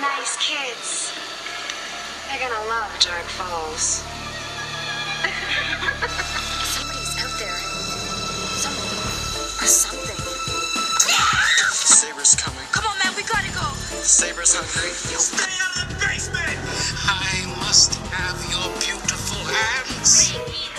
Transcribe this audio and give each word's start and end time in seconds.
Nice 0.00 0.36
kids. 0.36 1.12
They're 2.28 2.38
gonna 2.38 2.68
love 2.68 2.92
Dark 3.00 3.24
Falls. 3.24 4.04
Somebody's 6.68 7.16
out 7.16 7.32
there. 7.40 7.56
Somebody. 8.60 8.92
Or 9.56 9.66
something. 9.66 10.20
Saber's 11.72 12.34
coming. 12.34 12.66
Come 12.72 12.84
on, 12.84 12.98
man, 13.02 13.14
we 13.16 13.22
gotta 13.22 13.48
go. 13.56 13.72
Saber's 14.02 14.54
hungry. 14.54 14.92
Stay 14.92 15.56
out 15.64 15.82
of 15.82 15.88
the 15.88 16.06
basement! 16.06 16.58
I 17.08 17.46
must 17.56 17.94
have 18.12 18.36
your 18.52 18.68
beautiful 18.78 19.44
hands. 19.48 20.75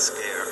Scare. 0.00 0.46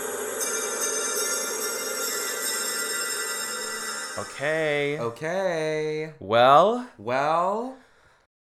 Okay. 4.18 4.98
Okay. 4.98 6.12
Well, 6.18 6.86
Well, 6.98 7.76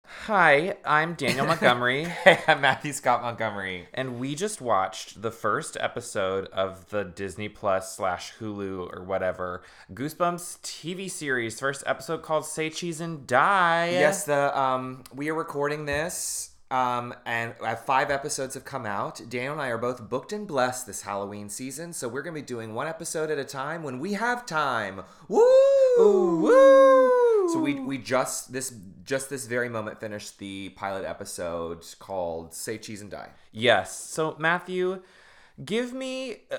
hi, 0.06 0.78
I'm 0.86 1.16
Daniel 1.16 1.46
Montgomery, 1.48 2.04
hey, 2.24 2.40
I'm 2.48 2.62
Matthew 2.62 2.94
Scott 2.94 3.22
Montgomery. 3.24 3.88
and 3.94 4.20
we 4.20 4.36
just 4.36 4.62
watched 4.62 5.22
the 5.22 5.32
first 5.32 5.76
episode 5.80 6.46
of 6.48 6.90
the 6.92 7.04
Disney 7.04 7.50
Plus 7.50 7.96
slash 7.96 8.34
Hulu 8.40 8.96
or 8.96 9.04
whatever 9.04 9.64
Goosebumps 9.94 10.60
TV 10.62 11.10
series. 11.12 11.60
First 11.60 11.84
episode 11.86 12.22
called 12.24 12.46
Say 12.46 12.70
Cheese 12.70 13.02
and 13.02 13.26
Die. 13.28 13.90
Yes, 13.92 14.24
the 14.26 14.58
um, 14.58 15.04
we 15.14 15.30
are 15.30 15.36
recording 15.36 15.86
this, 15.86 16.52
um, 16.76 17.14
and 17.26 17.54
uh, 17.62 17.76
five 17.76 18.12
episodes 18.12 18.54
have 18.54 18.66
come 18.66 18.86
out. 18.86 19.22
Daniel 19.30 19.54
and 19.54 19.62
I 19.62 19.70
are 19.70 19.78
both 19.78 20.10
booked 20.10 20.34
and 20.34 20.46
blessed 20.46 20.86
this 20.88 21.04
Halloween 21.04 21.48
season, 21.48 21.94
so 21.94 22.10
we're 22.10 22.22
gonna 22.22 22.34
be 22.34 22.42
doing 22.42 22.74
one 22.74 22.88
episode 22.88 23.32
at 23.32 23.40
a 23.40 23.46
time 23.46 23.82
when 23.82 24.00
we 24.00 24.14
have 24.14 24.46
time. 24.46 25.04
Woo! 25.30 25.42
woo! 25.98 27.50
So 27.54 27.60
we 27.60 27.76
we 27.76 27.98
just 27.98 28.52
this 28.52 28.74
just 29.06 29.30
this 29.30 29.46
very 29.48 29.70
moment 29.70 30.02
finished 30.02 30.38
the 30.40 30.70
pilot 30.70 31.06
episode 31.06 31.86
called 31.98 32.54
"Say 32.54 32.78
Cheese 32.78 33.02
and 33.02 33.10
Die." 33.10 33.30
Yes. 33.54 33.98
So 33.98 34.36
Matthew, 34.38 35.02
give 35.64 35.94
me, 35.94 36.42
uh, 36.52 36.58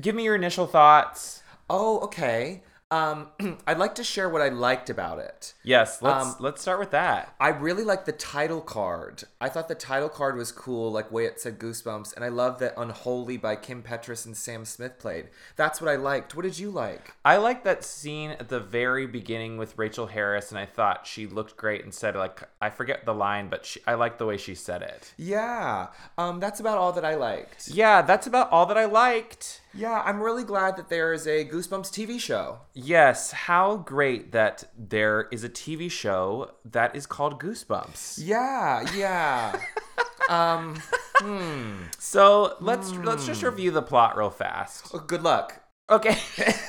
give 0.00 0.14
me 0.14 0.22
your 0.22 0.36
initial 0.36 0.68
thoughts. 0.68 1.42
Oh, 1.68 1.98
okay. 2.00 2.62
Um, 2.92 3.28
I'd 3.66 3.78
like 3.78 3.94
to 3.94 4.04
share 4.04 4.28
what 4.28 4.42
I 4.42 4.50
liked 4.50 4.90
about 4.90 5.18
it. 5.18 5.54
Yes. 5.62 6.02
Let's 6.02 6.26
Um, 6.26 6.36
let's 6.40 6.60
start 6.60 6.78
with 6.78 6.90
that. 6.90 7.34
I 7.40 7.48
really 7.48 7.84
like 7.84 8.04
the 8.04 8.12
title 8.12 8.60
card. 8.60 9.24
I 9.40 9.48
thought 9.48 9.68
the 9.68 9.74
title 9.74 10.10
card 10.10 10.36
was 10.36 10.52
cool, 10.52 10.92
like 10.92 11.10
way 11.10 11.24
it 11.24 11.40
said 11.40 11.58
Goosebumps, 11.58 12.14
and 12.14 12.22
I 12.22 12.28
love 12.28 12.58
that 12.58 12.74
Unholy 12.76 13.38
by 13.38 13.56
Kim 13.56 13.82
Petras 13.82 14.26
and 14.26 14.36
Sam 14.36 14.66
Smith 14.66 14.98
played. 14.98 15.30
That's 15.56 15.80
what 15.80 15.90
I 15.90 15.96
liked. 15.96 16.36
What 16.36 16.42
did 16.42 16.58
you 16.58 16.70
like? 16.70 17.14
I 17.24 17.38
liked 17.38 17.64
that 17.64 17.82
scene 17.82 18.32
at 18.32 18.50
the 18.50 18.60
very 18.60 19.06
beginning 19.06 19.56
with 19.56 19.78
Rachael 19.78 20.08
Harris, 20.08 20.50
and 20.50 20.58
I 20.58 20.66
thought 20.66 21.06
she 21.06 21.26
looked 21.26 21.56
great 21.56 21.84
and 21.84 21.94
said 21.94 22.14
like 22.14 22.42
I 22.60 22.68
forget 22.68 23.06
the 23.06 23.14
line, 23.14 23.48
but 23.48 23.64
she, 23.64 23.80
I 23.86 23.94
like 23.94 24.18
the 24.18 24.26
way 24.26 24.36
she 24.36 24.54
said 24.54 24.82
it. 24.82 25.14
Yeah, 25.16 25.86
um, 26.18 26.40
that's 26.40 26.60
about 26.60 26.76
all 26.76 26.92
that 26.92 27.06
I 27.06 27.14
liked. 27.14 27.68
Yeah, 27.68 28.02
that's 28.02 28.26
about 28.26 28.52
all 28.52 28.66
that 28.66 28.76
I 28.76 28.84
liked. 28.84 29.62
Yeah, 29.74 30.02
I'm 30.04 30.22
really 30.22 30.44
glad 30.44 30.76
that 30.76 30.90
there 30.90 31.14
is 31.14 31.26
a 31.26 31.46
Goosebumps 31.46 31.90
TV 31.90 32.20
show. 32.20 32.58
Yes, 32.82 33.30
how 33.32 33.76
great 33.76 34.32
that 34.32 34.64
there 34.76 35.28
is 35.30 35.44
a 35.44 35.48
TV 35.48 35.90
show 35.90 36.52
that 36.64 36.96
is 36.96 37.06
called 37.06 37.40
Goosebumps. 37.40 38.18
Yeah, 38.20 38.84
yeah. 38.94 39.60
um, 40.28 40.80
hmm. 41.16 41.84
So 41.98 42.56
let's 42.60 42.92
let's 42.92 43.26
just 43.26 43.40
hmm. 43.40 43.46
review 43.48 43.70
the 43.70 43.82
plot 43.82 44.16
real 44.16 44.30
fast. 44.30 44.90
oh, 44.92 44.98
good 44.98 45.22
luck. 45.22 45.62
Okay. 45.90 46.16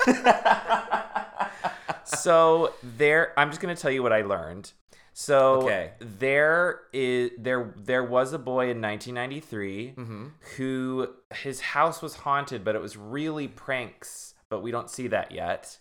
so 2.03 2.73
there 2.83 3.33
I'm 3.37 3.49
just 3.49 3.61
going 3.61 3.75
to 3.75 3.81
tell 3.81 3.91
you 3.91 4.03
what 4.03 4.13
I 4.13 4.21
learned. 4.21 4.71
So 5.13 5.61
Okay. 5.63 5.91
there 5.99 6.81
is 6.91 7.31
there 7.37 7.73
there 7.77 8.03
was 8.03 8.33
a 8.33 8.39
boy 8.39 8.69
in 8.69 8.81
1993 8.81 9.93
mm-hmm. 9.95 10.25
who 10.57 11.07
his 11.35 11.61
house 11.61 12.01
was 12.01 12.15
haunted 12.15 12.63
but 12.65 12.75
it 12.75 12.81
was 12.81 12.97
really 12.97 13.47
pranks, 13.47 14.33
but 14.49 14.61
we 14.61 14.71
don't 14.71 14.89
see 14.89 15.07
that 15.07 15.31
yet. 15.31 15.77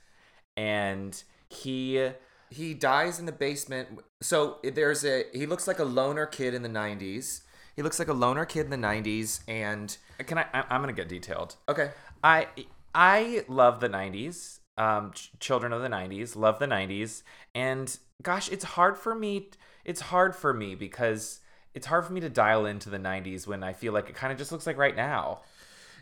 And 0.57 1.23
he 1.49 2.11
He 2.51 2.75
dies 2.75 3.19
in 3.19 3.27
the 3.27 3.33
basement. 3.33 4.01
So 4.21 4.59
there's 4.63 5.05
a. 5.05 5.25
He 5.33 5.47
looks 5.47 5.67
like 5.67 5.79
a 5.79 5.85
loner 5.85 6.27
kid 6.27 6.55
in 6.55 6.63
the 6.63 6.69
'90s. 6.69 7.43
He 7.77 7.83
looks 7.83 7.99
like 7.99 8.09
a 8.09 8.13
loner 8.13 8.45
kid 8.45 8.67
in 8.67 8.71
the 8.71 8.77
'90s, 8.77 9.41
and 9.49 9.97
can 10.19 10.39
I 10.39 10.47
I- 10.53 10.65
I'm 10.71 10.83
going 10.83 10.95
to 10.95 11.01
get 11.03 11.09
detailed. 11.09 11.57
okay. 11.69 11.91
I 12.23 12.49
I 12.95 13.45
love 13.49 13.81
the 13.81 13.89
90s. 13.89 14.61
Um 14.77 15.13
ch- 15.13 15.31
children 15.41 15.73
of 15.73 15.83
the 15.83 15.89
90s, 15.89 16.37
love 16.37 16.59
the 16.59 16.67
90s. 16.67 17.23
And 17.55 17.97
gosh, 18.23 18.51
it's 18.51 18.65
hard 18.65 18.97
for 18.99 19.15
me 19.15 19.51
it's 19.85 20.01
hard 20.03 20.37
for 20.37 20.53
me 20.55 20.75
because 20.75 21.41
it's 21.75 21.87
hard 21.87 22.05
for 22.05 22.13
me 22.13 22.21
to 22.21 22.29
dial 22.29 22.67
into 22.67 22.89
the 22.91 22.99
90s 22.99 23.47
when 23.47 23.63
I 23.65 23.73
feel 23.73 23.93
like 23.93 24.09
it 24.11 24.15
kind 24.15 24.31
of 24.33 24.39
just 24.39 24.53
looks 24.53 24.67
like 24.67 24.77
right 24.77 24.95
now. 24.95 25.41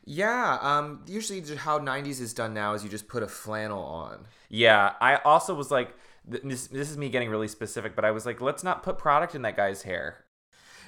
Yeah, 0.05 0.59
um, 0.61 1.03
usually 1.07 1.41
how 1.57 1.79
90s 1.79 2.21
is 2.21 2.33
done 2.33 2.55
now 2.55 2.75
is 2.75 2.83
you 2.83 2.91
just 2.91 3.09
put 3.09 3.23
a 3.23 3.29
flannel 3.29 3.83
on. 3.83 4.27
Yeah, 4.49 4.95
I 5.01 5.17
also 5.17 5.55
was 5.55 5.71
like 5.71 5.95
this, 6.27 6.67
this 6.69 6.91
is 6.91 6.97
me 6.99 7.09
getting 7.09 7.31
really 7.31 7.49
specific, 7.49 7.95
but 7.95 8.05
I 8.05 8.11
was 8.11 8.27
like 8.27 8.41
let's 8.41 8.65
not 8.65 8.83
put 8.83 8.99
product 8.99 9.35
in 9.35 9.43
that 9.43 9.57
guy's 9.57 9.83
hair. 9.83 10.25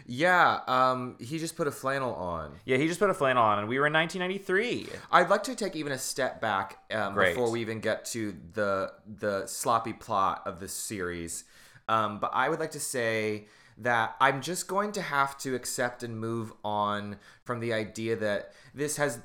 Yeah, 0.06 0.60
um, 0.66 1.16
he 1.20 1.38
just 1.38 1.56
put 1.56 1.68
a 1.68 1.70
flannel 1.70 2.14
on. 2.14 2.52
Yeah, 2.64 2.76
he 2.76 2.88
just 2.88 2.98
put 2.98 3.10
a 3.10 3.14
flannel 3.14 3.42
on 3.42 3.60
and 3.60 3.68
we 3.68 3.78
were 3.78 3.86
in 3.86 3.92
1993. 3.92 4.88
I'd 5.12 5.30
like 5.30 5.44
to 5.44 5.54
take 5.54 5.76
even 5.76 5.92
a 5.92 5.98
step 5.98 6.40
back 6.40 6.78
um, 6.92 7.14
before 7.14 7.50
we 7.50 7.60
even 7.60 7.80
get 7.80 8.04
to 8.06 8.34
the 8.54 8.92
the 9.06 9.46
sloppy 9.46 9.92
plot 9.92 10.42
of 10.46 10.58
this 10.58 10.72
series. 10.72 11.44
Um, 11.88 12.18
but 12.18 12.30
I 12.34 12.48
would 12.48 12.60
like 12.60 12.72
to 12.72 12.80
say 12.80 13.46
that 13.78 14.16
I'm 14.20 14.42
just 14.42 14.68
going 14.68 14.92
to 14.92 15.02
have 15.02 15.36
to 15.38 15.54
accept 15.54 16.02
and 16.02 16.18
move 16.18 16.52
on 16.64 17.16
from 17.44 17.60
the 17.60 17.72
idea 17.72 18.16
that 18.16 18.52
this 18.74 18.96
has 18.96 19.20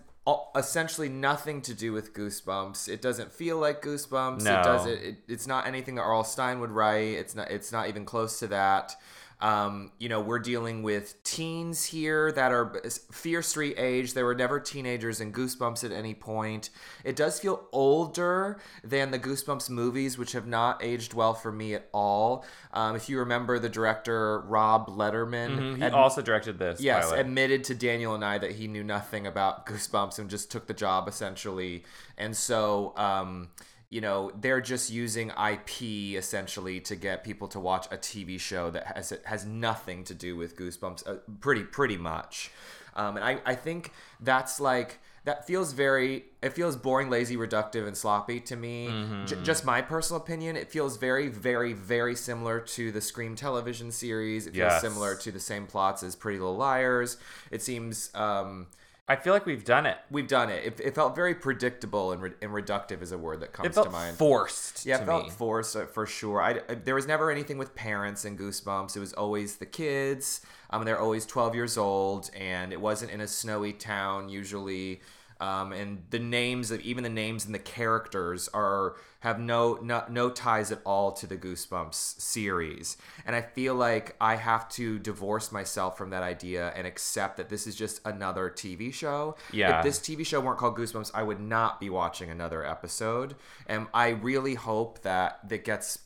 essentially 0.55 1.09
nothing 1.09 1.61
to 1.61 1.73
do 1.73 1.93
with 1.93 2.13
Goosebumps. 2.13 2.89
It 2.89 3.01
doesn't 3.01 3.31
feel 3.31 3.57
like 3.57 3.81
Goosebumps. 3.81 4.43
No. 4.43 4.59
It 4.59 4.63
doesn't. 4.63 4.91
It, 4.91 5.15
it's 5.27 5.47
not 5.47 5.67
anything 5.67 5.95
that 5.95 6.01
R.L. 6.01 6.23
Stine 6.23 6.59
would 6.59 6.71
write. 6.71 7.17
It's 7.17 7.35
not. 7.35 7.49
It's 7.49 7.71
not 7.71 7.87
even 7.87 8.05
close 8.05 8.39
to 8.39 8.47
that. 8.47 8.95
Um, 9.39 9.91
you 9.99 10.09
know, 10.09 10.19
we're 10.19 10.39
dealing 10.39 10.81
with 10.81 11.23
teens 11.23 11.85
here 11.85 12.31
that 12.31 12.51
are 12.51 12.81
Fear 13.11 13.43
Street 13.43 13.75
age. 13.77 14.13
They 14.15 14.23
were 14.23 14.33
never 14.33 14.59
teenagers 14.59 15.21
in 15.21 15.31
Goosebumps 15.31 15.83
at 15.83 15.91
any 15.91 16.15
point. 16.15 16.71
It 17.03 17.15
does 17.15 17.39
feel 17.39 17.67
older 17.71 18.59
than 18.83 19.11
the 19.11 19.19
Goosebumps 19.19 19.69
movies, 19.69 20.17
which 20.17 20.31
have 20.31 20.47
not 20.47 20.83
aged 20.83 21.13
well 21.13 21.35
for 21.35 21.51
me 21.51 21.75
at 21.75 21.87
all. 21.93 22.45
Um, 22.73 22.95
if 22.95 23.09
you 23.09 23.19
remember, 23.19 23.59
the 23.59 23.69
director 23.69 24.39
Rob 24.39 24.87
Letterman 24.89 25.77
He 25.77 25.83
ad- 25.83 25.93
also 25.93 26.23
directed 26.23 26.57
this. 26.57 26.81
yes 26.81 27.05
pilot. 27.05 27.19
admitted 27.19 27.63
to 27.65 27.75
Daniel 27.75 28.15
and 28.15 28.25
I 28.25 28.39
that 28.39 28.53
he 28.53 28.67
knew 28.67 28.83
nothing 28.83 29.27
about 29.27 29.67
Goosebumps 29.67 30.17
and 30.17 30.31
just 30.31 30.49
took 30.49 30.65
the 30.65 30.73
job 30.73 31.07
essentially. 31.07 31.83
And 32.17 32.35
so, 32.35 32.93
um, 32.97 33.49
you 33.89 34.01
know, 34.01 34.31
they're 34.39 34.61
just 34.61 34.89
using 34.91 35.29
IP 35.31 35.81
essentially 36.17 36.79
to 36.81 36.95
get 36.95 37.23
people 37.23 37.47
to 37.49 37.59
watch 37.59 37.87
a 37.91 37.97
TV 37.97 38.39
show 38.39 38.69
that 38.71 38.85
has 38.95 39.13
has 39.25 39.45
nothing 39.45 40.03
to 40.05 40.13
do 40.13 40.35
with 40.35 40.57
Goosebumps. 40.57 41.07
Uh, 41.07 41.15
pretty 41.39 41.63
pretty 41.63 41.97
much. 41.97 42.51
Um, 42.95 43.15
and 43.15 43.23
I, 43.23 43.39
I 43.45 43.55
think 43.55 43.93
that's 44.19 44.59
like 44.59 44.99
that 45.23 45.45
feels 45.45 45.71
very 45.71 46.25
it 46.41 46.51
feels 46.53 46.75
boring 46.75 47.09
lazy 47.09 47.37
reductive 47.37 47.85
and 47.87 47.95
sloppy 47.95 48.39
to 48.39 48.55
me 48.55 48.87
J- 49.25 49.35
just 49.43 49.63
my 49.65 49.81
personal 49.81 50.21
opinion 50.21 50.55
it 50.55 50.71
feels 50.71 50.97
very 50.97 51.27
very 51.27 51.73
very 51.73 52.15
similar 52.15 52.59
to 52.61 52.91
the 52.91 53.01
scream 53.01 53.35
television 53.35 53.91
series 53.91 54.47
it 54.47 54.53
feels 54.53 54.71
Yes. 54.71 54.81
similar 54.81 55.15
to 55.15 55.31
the 55.31 55.39
same 55.39 55.67
plots 55.67 56.01
as 56.01 56.15
pretty 56.15 56.39
little 56.39 56.55
liars 56.57 57.17
it 57.51 57.61
seems 57.61 58.09
um, 58.15 58.67
I 59.09 59.15
feel 59.15 59.31
like 59.33 59.45
we've 59.45 59.63
done 59.63 59.85
it. 59.85 59.97
we've 60.11 60.27
done 60.27 60.49
it. 60.49 60.65
it 60.65 60.79
it 60.81 60.95
felt 60.95 61.15
very 61.15 61.33
predictable 61.33 62.11
and, 62.11 62.21
re- 62.21 62.33
and 62.41 62.51
reductive 62.51 63.01
is 63.01 63.11
a 63.13 63.17
word 63.17 63.39
that 63.39 63.53
comes 63.53 63.67
It 63.69 63.73
felt 63.73 63.87
to 63.87 63.91
mind 63.91 64.17
forced 64.17 64.85
yeah, 64.85 65.01
it 65.01 65.05
felt 65.05 65.25
me. 65.25 65.29
forced 65.31 65.75
uh, 65.77 65.85
for 65.85 66.05
sure. 66.05 66.41
I, 66.41 66.59
I- 66.69 66.75
there 66.75 66.95
was 66.95 67.07
never 67.07 67.31
anything 67.31 67.57
with 67.57 67.73
parents 67.75 68.25
and 68.25 68.37
Goosebumps. 68.37 68.95
It 68.97 68.99
was 68.99 69.13
always 69.13 69.55
the 69.57 69.65
kids. 69.65 70.41
Um, 70.71 70.83
they're 70.83 70.99
always 70.99 71.25
twelve 71.25 71.55
years 71.55 71.77
old, 71.77 72.29
and 72.35 72.73
it 72.73 72.81
wasn't 72.81 73.11
in 73.11 73.21
a 73.21 73.27
snowy 73.27 73.71
town 73.73 74.27
usually. 74.29 75.01
Um, 75.39 75.71
and 75.71 76.03
the 76.09 76.19
names 76.19 76.71
of 76.71 76.81
even 76.81 77.03
the 77.03 77.09
names 77.09 77.45
and 77.45 77.53
the 77.53 77.59
characters 77.59 78.49
are 78.53 78.95
have 79.21 79.39
no, 79.39 79.75
no 79.81 80.03
no 80.09 80.29
ties 80.29 80.71
at 80.71 80.79
all 80.85 81.11
to 81.13 81.27
the 81.27 81.37
Goosebumps 81.37 82.21
series. 82.21 82.97
And 83.25 83.35
I 83.35 83.41
feel 83.41 83.75
like 83.75 84.15
I 84.21 84.35
have 84.35 84.69
to 84.69 84.99
divorce 84.99 85.51
myself 85.51 85.97
from 85.97 86.11
that 86.11 86.23
idea 86.23 86.71
and 86.75 86.85
accept 86.85 87.37
that 87.37 87.49
this 87.49 87.67
is 87.67 87.75
just 87.75 87.99
another 88.05 88.49
TV 88.49 88.93
show. 88.93 89.35
Yeah. 89.51 89.79
If 89.79 89.83
this 89.83 89.99
TV 89.99 90.25
show 90.25 90.39
weren't 90.39 90.59
called 90.59 90.77
Goosebumps, 90.77 91.11
I 91.13 91.23
would 91.23 91.39
not 91.39 91.79
be 91.79 91.89
watching 91.89 92.29
another 92.29 92.65
episode. 92.65 93.35
And 93.67 93.87
I 93.93 94.09
really 94.09 94.55
hope 94.55 95.01
that 95.01 95.47
that 95.49 95.63
gets 95.63 95.99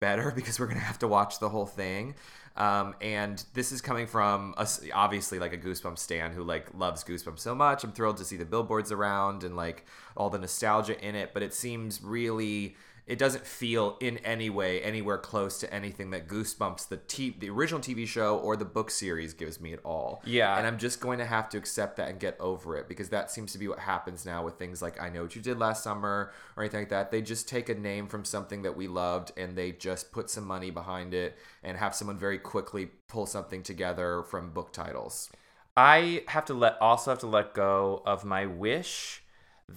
better 0.00 0.30
because 0.36 0.58
we're 0.58 0.66
gonna 0.66 0.80
have 0.80 0.98
to 1.00 1.08
watch 1.08 1.38
the 1.38 1.48
whole 1.48 1.66
thing. 1.66 2.14
Um, 2.58 2.96
and 3.00 3.42
this 3.54 3.70
is 3.70 3.80
coming 3.80 4.08
from 4.08 4.52
us, 4.56 4.84
obviously 4.92 5.38
like 5.38 5.52
a 5.52 5.56
Goosebumps 5.56 6.00
stan 6.00 6.32
who 6.32 6.42
like 6.42 6.66
loves 6.74 7.04
Goosebumps 7.04 7.38
so 7.38 7.54
much. 7.54 7.84
I'm 7.84 7.92
thrilled 7.92 8.16
to 8.16 8.24
see 8.24 8.36
the 8.36 8.44
billboards 8.44 8.90
around 8.90 9.44
and 9.44 9.54
like 9.56 9.86
all 10.16 10.28
the 10.28 10.40
nostalgia 10.40 11.00
in 11.00 11.14
it, 11.14 11.30
but 11.32 11.44
it 11.44 11.54
seems 11.54 12.02
really 12.02 12.74
it 13.08 13.18
doesn't 13.18 13.46
feel 13.46 13.96
in 14.00 14.18
any 14.18 14.50
way 14.50 14.82
anywhere 14.82 15.16
close 15.16 15.58
to 15.60 15.74
anything 15.74 16.10
that 16.10 16.28
Goosebumps, 16.28 16.88
the 16.88 16.98
t- 16.98 17.34
the 17.38 17.48
original 17.48 17.80
TV 17.80 18.06
show 18.06 18.36
or 18.36 18.54
the 18.54 18.66
book 18.66 18.90
series, 18.90 19.32
gives 19.32 19.60
me 19.60 19.72
at 19.72 19.80
all. 19.82 20.22
Yeah. 20.26 20.56
and 20.58 20.66
I'm 20.66 20.76
just 20.76 21.00
going 21.00 21.18
to 21.18 21.24
have 21.24 21.48
to 21.48 21.58
accept 21.58 21.96
that 21.96 22.10
and 22.10 22.20
get 22.20 22.38
over 22.38 22.76
it 22.76 22.86
because 22.86 23.08
that 23.08 23.30
seems 23.30 23.52
to 23.52 23.58
be 23.58 23.66
what 23.66 23.78
happens 23.78 24.26
now 24.26 24.44
with 24.44 24.58
things 24.58 24.82
like 24.82 25.00
I 25.00 25.08
Know 25.08 25.22
What 25.22 25.34
You 25.34 25.40
Did 25.40 25.58
Last 25.58 25.82
Summer 25.82 26.32
or 26.54 26.62
anything 26.62 26.82
like 26.82 26.90
that. 26.90 27.10
They 27.10 27.22
just 27.22 27.48
take 27.48 27.70
a 27.70 27.74
name 27.74 28.08
from 28.08 28.26
something 28.26 28.60
that 28.62 28.76
we 28.76 28.86
loved 28.88 29.32
and 29.38 29.56
they 29.56 29.72
just 29.72 30.12
put 30.12 30.28
some 30.28 30.46
money 30.46 30.70
behind 30.70 31.14
it 31.14 31.38
and 31.62 31.78
have 31.78 31.94
someone 31.94 32.18
very 32.18 32.38
quickly 32.38 32.90
pull 33.08 33.24
something 33.24 33.62
together 33.62 34.22
from 34.22 34.50
book 34.50 34.70
titles. 34.70 35.30
I 35.74 36.24
have 36.28 36.44
to 36.46 36.54
let 36.54 36.76
also 36.82 37.10
have 37.12 37.20
to 37.20 37.26
let 37.26 37.54
go 37.54 38.02
of 38.04 38.26
my 38.26 38.44
wish 38.44 39.22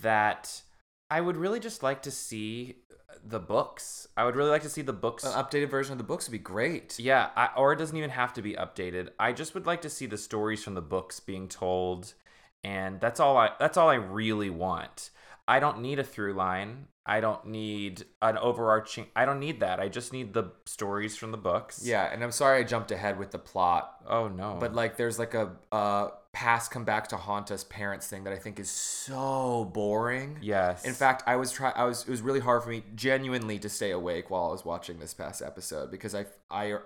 that 0.01 0.63
I 1.09 1.21
would 1.21 1.37
really 1.37 1.59
just 1.59 1.81
like 1.81 2.01
to 2.03 2.11
see 2.11 2.75
the 3.23 3.39
books. 3.39 4.07
I 4.15 4.25
would 4.25 4.35
really 4.35 4.49
like 4.49 4.63
to 4.63 4.69
see 4.69 4.81
the 4.81 4.93
books. 4.93 5.23
An 5.23 5.31
updated 5.31 5.69
version 5.69 5.93
of 5.93 5.97
the 5.97 6.03
books 6.03 6.27
would 6.27 6.31
be 6.31 6.39
great. 6.39 6.99
yeah, 6.99 7.29
I, 7.35 7.49
or 7.55 7.73
it 7.73 7.77
doesn't 7.77 7.95
even 7.95 8.09
have 8.11 8.33
to 8.33 8.41
be 8.41 8.53
updated. 8.53 9.09
I 9.19 9.33
just 9.33 9.53
would 9.53 9.65
like 9.65 9.81
to 9.81 9.89
see 9.89 10.05
the 10.05 10.17
stories 10.17 10.63
from 10.63 10.73
the 10.73 10.81
books 10.81 11.19
being 11.19 11.47
told, 11.47 12.13
and 12.63 12.99
that's 12.99 13.19
all 13.19 13.37
I. 13.37 13.51
That's 13.59 13.77
all 13.77 13.89
I 13.89 13.95
really 13.95 14.49
want. 14.49 15.09
I 15.51 15.59
don't 15.59 15.81
need 15.81 15.99
a 15.99 16.03
through 16.03 16.33
line. 16.33 16.87
I 17.05 17.19
don't 17.19 17.47
need 17.47 18.05
an 18.21 18.37
overarching. 18.37 19.07
I 19.15 19.25
don't 19.25 19.39
need 19.39 19.59
that. 19.61 19.79
I 19.79 19.89
just 19.89 20.13
need 20.13 20.33
the 20.33 20.45
stories 20.65 21.17
from 21.17 21.31
the 21.31 21.37
books. 21.37 21.81
Yeah, 21.83 22.03
and 22.11 22.23
I'm 22.23 22.31
sorry 22.31 22.59
I 22.59 22.63
jumped 22.63 22.91
ahead 22.91 23.17
with 23.17 23.31
the 23.31 23.39
plot, 23.39 23.83
Oh 24.07 24.27
no. 24.27 24.57
but 24.59 24.73
like 24.75 24.97
there's 24.97 25.17
like 25.19 25.33
a 25.33 25.51
uh 25.71 26.09
past 26.33 26.71
come 26.71 26.85
back 26.85 27.07
to 27.09 27.17
haunt 27.17 27.51
us 27.51 27.65
parents 27.65 28.07
thing 28.07 28.23
that 28.23 28.31
I 28.33 28.37
think 28.37 28.59
is 28.59 28.69
so 28.69 29.65
boring. 29.73 30.37
yes. 30.41 30.85
In 30.85 30.93
fact, 30.93 31.23
I 31.27 31.35
was 31.35 31.51
try 31.51 31.71
I 31.71 31.83
was 31.85 32.03
it 32.03 32.09
was 32.09 32.21
really 32.21 32.39
hard 32.39 32.63
for 32.63 32.69
me 32.69 32.83
genuinely 32.95 33.57
to 33.59 33.67
stay 33.69 33.91
awake 33.91 34.29
while 34.29 34.45
I 34.45 34.51
was 34.51 34.63
watching 34.63 34.99
this 34.99 35.13
past 35.13 35.41
episode 35.41 35.91
because 35.91 36.13
I 36.15 36.25
I 36.49 36.77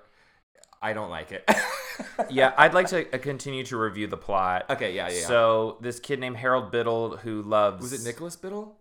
I 0.81 0.94
don't 0.94 1.10
like 1.10 1.31
it. 1.31 1.50
yeah, 2.30 2.54
I'd 2.57 2.74
like 2.74 2.88
to 2.88 3.13
uh, 3.13 3.18
continue 3.18 3.63
to 3.66 3.77
review 3.77 4.07
the 4.07 4.18
plot. 4.18 4.66
Okay, 4.69 4.95
yeah, 4.95 5.10
yeah. 5.10 5.19
yeah. 5.19 5.27
So 5.27 5.77
this 5.81 6.00
kid 6.00 6.19
named 6.19 6.38
Harold 6.38 6.72
Biddle 6.72 7.18
who 7.18 7.42
loves 7.42 7.81
was 7.81 7.94
it 7.94 8.07
Nicholas 8.07 8.36
Biddle? 8.36 8.77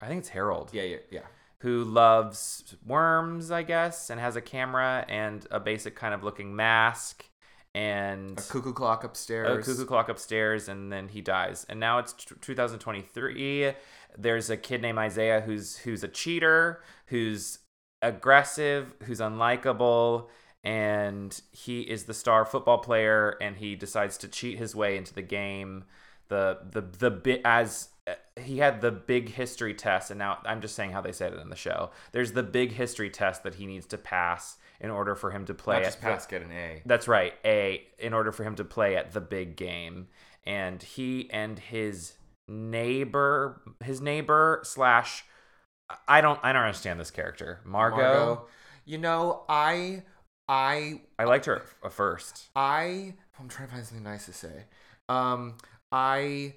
I 0.00 0.08
think 0.08 0.20
it's 0.20 0.30
Harold. 0.30 0.70
Yeah, 0.72 0.82
yeah, 0.82 0.96
yeah. 1.10 1.20
Who 1.60 1.84
loves 1.84 2.76
worms, 2.84 3.50
I 3.50 3.62
guess, 3.62 4.10
and 4.10 4.20
has 4.20 4.36
a 4.36 4.40
camera 4.42 5.06
and 5.08 5.46
a 5.50 5.58
basic 5.58 5.94
kind 5.94 6.12
of 6.12 6.22
looking 6.22 6.54
mask 6.54 7.24
and 7.74 8.38
A 8.38 8.42
cuckoo 8.42 8.72
clock 8.72 9.02
upstairs. 9.02 9.66
a 9.66 9.70
cuckoo 9.70 9.86
clock 9.86 10.08
upstairs, 10.08 10.68
and 10.68 10.92
then 10.92 11.08
he 11.08 11.20
dies. 11.20 11.66
And 11.68 11.80
now 11.80 11.98
it's 11.98 12.12
t- 12.12 12.34
2023. 12.40 13.72
There's 14.16 14.48
a 14.50 14.56
kid 14.56 14.80
named 14.80 14.98
Isaiah 14.98 15.40
who's 15.40 15.78
who's 15.78 16.04
a 16.04 16.08
cheater, 16.08 16.82
who's 17.06 17.58
aggressive, 18.00 18.94
who's 19.04 19.20
unlikable, 19.20 20.28
and 20.64 21.40
he 21.52 21.82
is 21.82 22.04
the 22.04 22.14
star 22.14 22.44
football 22.44 22.78
player, 22.78 23.36
and 23.40 23.56
he 23.56 23.76
decides 23.76 24.16
to 24.18 24.28
cheat 24.28 24.58
his 24.58 24.74
way 24.74 24.96
into 24.96 25.14
the 25.14 25.22
game. 25.22 25.84
The 26.28 26.58
the 26.70 26.80
the 26.80 27.10
bit 27.10 27.42
as 27.44 27.90
he 28.40 28.58
had 28.58 28.80
the 28.80 28.90
big 28.90 29.30
history 29.30 29.74
test, 29.74 30.10
and 30.10 30.18
now 30.18 30.38
I'm 30.44 30.60
just 30.60 30.74
saying 30.74 30.92
how 30.92 31.00
they 31.00 31.12
said 31.12 31.32
it 31.32 31.40
in 31.40 31.50
the 31.50 31.56
show. 31.56 31.90
There's 32.12 32.32
the 32.32 32.42
big 32.42 32.72
history 32.72 33.10
test 33.10 33.42
that 33.44 33.54
he 33.56 33.66
needs 33.66 33.86
to 33.86 33.98
pass 33.98 34.56
in 34.80 34.90
order 34.90 35.14
for 35.14 35.30
him 35.30 35.44
to 35.46 35.54
play. 35.54 35.76
Not 35.76 35.84
just 35.84 35.98
at 35.98 36.02
pass, 36.02 36.26
get 36.26 36.42
an 36.42 36.50
A. 36.50 36.82
that's 36.84 37.06
right. 37.08 37.34
A 37.44 37.86
in 37.98 38.12
order 38.12 38.32
for 38.32 38.42
him 38.42 38.56
to 38.56 38.64
play 38.64 38.96
at 38.96 39.12
the 39.12 39.20
big 39.20 39.56
game, 39.56 40.08
and 40.44 40.82
he 40.82 41.30
and 41.30 41.58
his 41.58 42.14
neighbor, 42.48 43.62
his 43.82 44.00
neighbor 44.00 44.60
slash, 44.64 45.24
I 46.08 46.20
don't, 46.20 46.38
I 46.42 46.52
don't 46.52 46.62
understand 46.62 47.00
this 47.00 47.10
character, 47.10 47.60
Margot. 47.64 48.46
You 48.84 48.98
know, 48.98 49.44
I 49.48 50.02
I 50.48 51.00
I 51.18 51.24
liked 51.24 51.46
her 51.46 51.62
at 51.84 51.92
first. 51.92 52.48
I 52.54 53.14
I'm 53.38 53.48
trying 53.48 53.68
to 53.68 53.74
find 53.74 53.86
something 53.86 54.04
nice 54.04 54.26
to 54.26 54.32
say. 54.32 54.64
Um, 55.08 55.56
I 55.90 56.54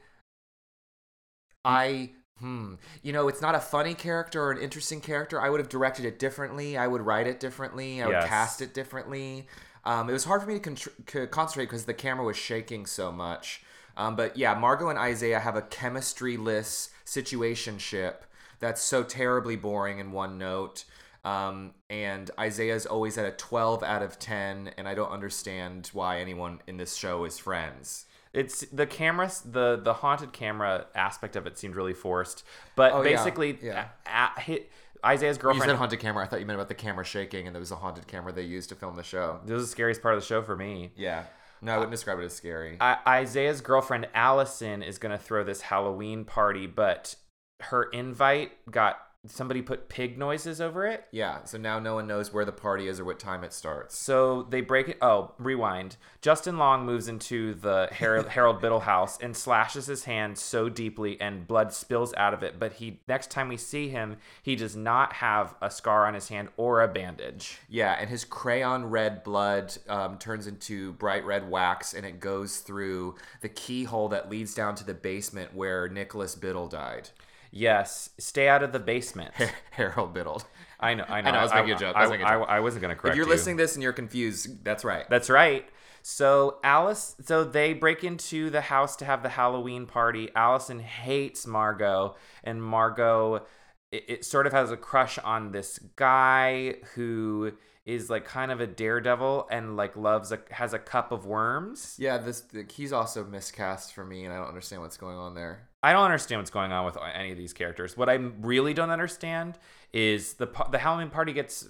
I 1.66 2.12
hmm. 2.40 2.76
You 3.02 3.14
know, 3.14 3.28
it's 3.28 3.42
not 3.42 3.56
a 3.56 3.60
funny 3.60 3.94
character 3.94 4.42
or 4.44 4.52
an 4.52 4.60
interesting 4.60 5.02
character. 5.02 5.42
I 5.42 5.50
would 5.50 5.60
have 5.60 5.70
directed 5.70 6.06
it 6.06 6.20
differently. 6.20 6.78
I 6.78 6.88
would 6.88 7.02
write 7.02 7.28
it 7.28 7.40
differently. 7.40 8.02
I 8.02 8.08
would 8.08 8.14
Yes. 8.14 8.28
cast 8.30 8.62
it 8.62 8.74
differently. 8.74 9.48
Um, 9.86 10.10
it 10.10 10.14
was 10.14 10.26
hard 10.26 10.42
for 10.42 10.48
me 10.48 10.60
to 10.60 10.70
contr- 10.70 11.06
co- 11.06 11.28
concentrate 11.28 11.66
because 11.66 11.86
the 11.86 11.94
camera 11.94 12.26
was 12.26 12.38
shaking 12.38 12.86
so 12.86 13.12
much. 13.12 13.64
Um, 13.96 14.16
but 14.16 14.38
yeah, 14.38 14.54
Margot 14.54 14.90
and 14.90 15.00
Isaiah 15.00 15.40
have 15.40 15.56
a 15.56 15.62
chemistry-less 15.64 16.90
situationship 17.06 18.16
that's 18.60 18.82
so 18.82 19.04
terribly 19.04 19.56
boring 19.56 19.98
in 20.00 20.12
one 20.12 20.38
note. 20.38 20.84
Um, 21.28 21.74
and 21.90 22.30
Isaiah's 22.40 22.86
always 22.86 23.18
at 23.18 23.26
a 23.26 23.32
12 23.32 23.84
out 23.84 24.02
of 24.04 24.18
10, 24.20 24.72
and 24.78 24.88
I 24.88 24.94
don't 24.96 25.12
understand 25.12 25.90
why 25.94 26.20
anyone 26.20 26.62
in 26.68 26.78
this 26.78 26.96
show 26.96 27.26
is 27.26 27.38
friends. 27.38 28.06
It's 28.34 28.62
the 28.72 28.86
camera, 28.86 29.32
the 29.46 29.80
the 29.82 29.94
haunted 29.94 30.32
camera 30.32 30.86
aspect 30.94 31.36
of 31.36 31.48
it 31.48 31.58
seemed 31.58 31.76
really 31.76 31.94
forced. 31.94 32.44
But 32.76 32.92
Oh, 32.94 33.02
basically, 33.04 33.58
yeah. 33.62 33.88
a- 34.06 34.30
a- 34.38 34.40
hit, 34.42 34.72
Isaiah's 35.04 35.38
You 35.38 35.42
girlfriend. 35.44 35.70
said 35.70 35.78
haunted 35.78 36.00
camera. 36.00 36.24
I 36.24 36.28
thought 36.28 36.40
you 36.40 36.46
meant 36.46 36.58
about 36.60 36.68
the 36.68 36.76
camera 36.76 37.04
shaking, 37.06 37.48
and 37.48 37.56
there 37.56 37.60
was 37.62 37.72
a 37.72 37.78
haunted 37.78 38.06
camera 38.08 38.32
they 38.32 38.44
used 38.44 38.70
to 38.70 38.76
film 38.76 38.96
the 38.96 39.04
show. 39.04 39.40
this 39.44 39.54
was 39.54 39.64
the 39.64 39.72
scariest 39.72 40.02
part 40.02 40.14
of 40.16 40.22
the 40.22 40.26
show 40.26 40.42
for 40.44 40.56
me. 40.56 40.92
Yeah. 40.96 41.24
No, 41.62 41.72
I 41.74 41.78
wouldn't 41.78 41.92
describe 41.92 42.20
it 42.20 42.26
as 42.26 42.34
scary. 42.34 42.78
I, 42.80 42.98
Isaiah's 43.08 43.62
girlfriend 43.62 44.08
Allison 44.14 44.84
is 44.84 45.00
going 45.00 45.18
to 45.18 45.24
throw 45.24 45.44
this 45.44 45.62
Halloween 45.62 46.24
party, 46.24 46.68
but 46.68 47.16
her 47.62 47.84
invite 47.86 48.52
got 48.70 49.00
somebody 49.26 49.62
put 49.62 49.90
pig 49.90 50.18
noises 50.18 50.62
over 50.62 50.86
it. 50.86 51.06
yeah, 51.12 51.44
so 51.44 51.58
now 51.58 51.80
no 51.80 51.96
one 51.96 52.08
knows 52.08 52.32
where 52.32 52.46
the 52.46 52.52
party 52.52 52.88
is 52.88 53.00
or 53.00 53.06
what 53.06 53.20
time 53.20 53.44
it 53.44 53.52
starts. 53.52 53.98
So 53.98 54.44
they 54.44 54.62
break 54.62 54.90
it. 54.90 54.98
Oh, 55.02 55.34
rewind. 55.38 55.98
Justin 56.22 56.58
Long 56.58 56.86
moves 56.86 57.08
into 57.08 57.54
the 57.56 57.90
Harold, 57.92 58.28
Harold 58.30 58.62
Biddle 58.62 58.82
house 58.82 59.18
and 59.20 59.36
slashes 59.36 59.88
his 59.88 60.06
hand 60.06 60.38
so 60.38 60.70
deeply, 60.70 61.20
and 61.20 61.48
blood 61.48 61.74
spills 61.74 62.14
out 62.16 62.34
of 62.34 62.44
it. 62.44 62.60
But 62.60 62.74
he 62.74 63.02
next 63.08 63.32
time 63.32 63.50
we 63.50 63.58
see 63.58 63.90
him, 63.90 64.18
he 64.44 64.56
does 64.56 64.76
not 64.76 65.14
have 65.14 65.56
a 65.62 65.70
scar 65.70 66.06
on 66.06 66.14
his 66.14 66.30
hand 66.30 66.50
or 66.58 66.82
a 66.82 66.88
bandage. 66.88 67.60
Yeah, 67.68 67.94
and 68.00 68.10
his 68.10 68.24
crayon 68.24 68.86
red 68.86 69.24
blood 69.24 69.76
um, 69.90 70.18
turns 70.18 70.48
into 70.48 70.94
bright 70.94 71.26
red 71.26 71.50
wax, 71.50 71.94
and 71.94 72.06
it 72.06 72.20
goes 72.20 72.58
through 72.58 73.16
the 73.42 73.50
keyhole 73.50 74.10
that 74.10 74.30
leads 74.30 74.54
down 74.54 74.76
to 74.76 74.86
the 74.86 74.94
basement 74.94 75.54
where 75.56 75.90
Nicholas 75.90 76.36
Biddle 76.36 76.68
died. 76.68 77.10
Yes, 77.52 78.10
stay 78.18 78.48
out 78.48 78.64
of 78.64 78.72
the 78.72 78.80
basement. 78.80 79.34
Harold 79.72 80.14
Biddle. 80.14 80.42
I 80.80 80.94
know. 80.94 81.06
I 81.08 81.22
know. 81.22 81.32
know, 81.32 81.38
I 81.40 81.44
was 81.44 81.54
making 81.54 81.72
a 81.72 81.78
joke, 81.78 81.96
I 81.96 82.00
I, 82.00 82.02
was 82.04 82.12
making 82.12 82.26
a 82.26 82.30
joke. 82.30 82.46
I, 82.50 82.58
I 82.58 82.60
wasn't 82.60 82.82
going 82.82 82.96
to 82.96 83.00
correct 83.00 83.14
If 83.14 83.18
you're 83.18 83.26
you. 83.26 83.32
listening 83.32 83.58
to 83.58 83.64
this 83.64 83.76
and 83.76 83.84
you're 83.84 83.94
confused, 83.94 84.64
that's 84.64 84.84
right. 84.84 85.10
That's 85.10 85.30
right. 85.30 85.68
So 86.04 86.60
Alice, 86.64 87.16
so 87.26 87.44
they 87.44 87.74
break 87.74 88.04
into 88.04 88.50
the 88.50 88.62
house 88.62 88.96
to 88.98 89.06
have 89.06 89.24
the 89.24 89.30
Halloween 89.30 89.86
party. 89.86 90.30
Allison 90.36 90.80
hates 90.80 91.46
Margot, 91.46 92.16
and 92.44 92.64
Margot, 92.64 93.46
it, 93.92 94.06
it 94.08 94.26
sort 94.26 94.48
of 94.48 94.54
has 94.54 94.72
a 94.72 94.78
crush 94.78 95.18
on 95.20 95.52
this 95.52 95.80
guy 95.96 96.76
who 96.96 97.52
is 97.86 98.10
like 98.10 98.26
kind 98.26 98.52
of 98.52 98.60
a 98.62 98.68
daredevil 98.68 99.48
and 99.50 99.76
like 99.76 99.96
loves 99.98 100.32
a 100.32 100.40
has 100.52 100.74
a 100.74 100.80
cup 100.80 101.12
of 101.12 101.26
worms. 101.26 101.96
Yeah, 101.98 102.18
this 102.20 102.44
he's 102.70 102.94
also 102.94 103.26
miscast 103.26 103.94
for 103.94 104.06
me, 104.06 104.24
and 104.24 104.34
I 104.34 104.38
don't 104.38 104.48
understand 104.48 104.82
what's 104.82 104.98
going 104.98 105.18
on 105.18 105.36
there. 105.36 105.67
I 105.84 105.94
don't 105.94 106.06
understand 106.06 106.40
what's 106.40 106.52
going 106.52 106.72
on 106.72 106.86
with 106.86 106.98
any 107.14 107.32
of 107.32 107.38
these 107.38 107.54
characters. 107.54 107.96
What 107.96 108.10
I 108.10 108.16
really 108.16 108.74
don't 108.74 108.90
understand 108.90 109.58
is 109.94 110.34
the 110.34 110.48
the 110.72 110.80
Halloween 110.80 111.10
party 111.10 111.34
gets 111.34 111.68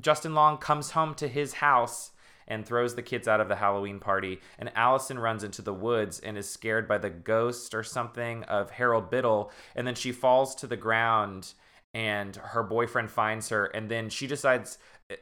Justin 0.00 0.34
Long 0.34 0.58
comes 0.58 0.90
home 0.90 1.14
to 1.14 1.28
his 1.28 1.54
house 1.54 2.12
and 2.46 2.64
throws 2.64 2.94
the 2.94 3.02
kids 3.02 3.28
out 3.28 3.40
of 3.40 3.48
the 3.48 3.56
Halloween 3.56 4.00
party, 4.00 4.40
and 4.58 4.70
Allison 4.74 5.18
runs 5.18 5.44
into 5.44 5.60
the 5.60 5.74
woods 5.74 6.18
and 6.20 6.38
is 6.38 6.48
scared 6.48 6.88
by 6.88 6.98
the 6.98 7.10
ghost 7.10 7.74
or 7.74 7.82
something 7.82 8.42
of 8.44 8.70
Harold 8.70 9.10
Biddle, 9.10 9.50
and 9.76 9.86
then 9.86 9.94
she 9.94 10.12
falls 10.12 10.54
to 10.56 10.66
the 10.66 10.76
ground, 10.76 11.52
and 11.92 12.36
her 12.36 12.62
boyfriend 12.62 13.10
finds 13.10 13.50
her, 13.50 13.66
and 13.66 13.90
then 13.90 14.08
she 14.08 14.26
decides, 14.26 14.78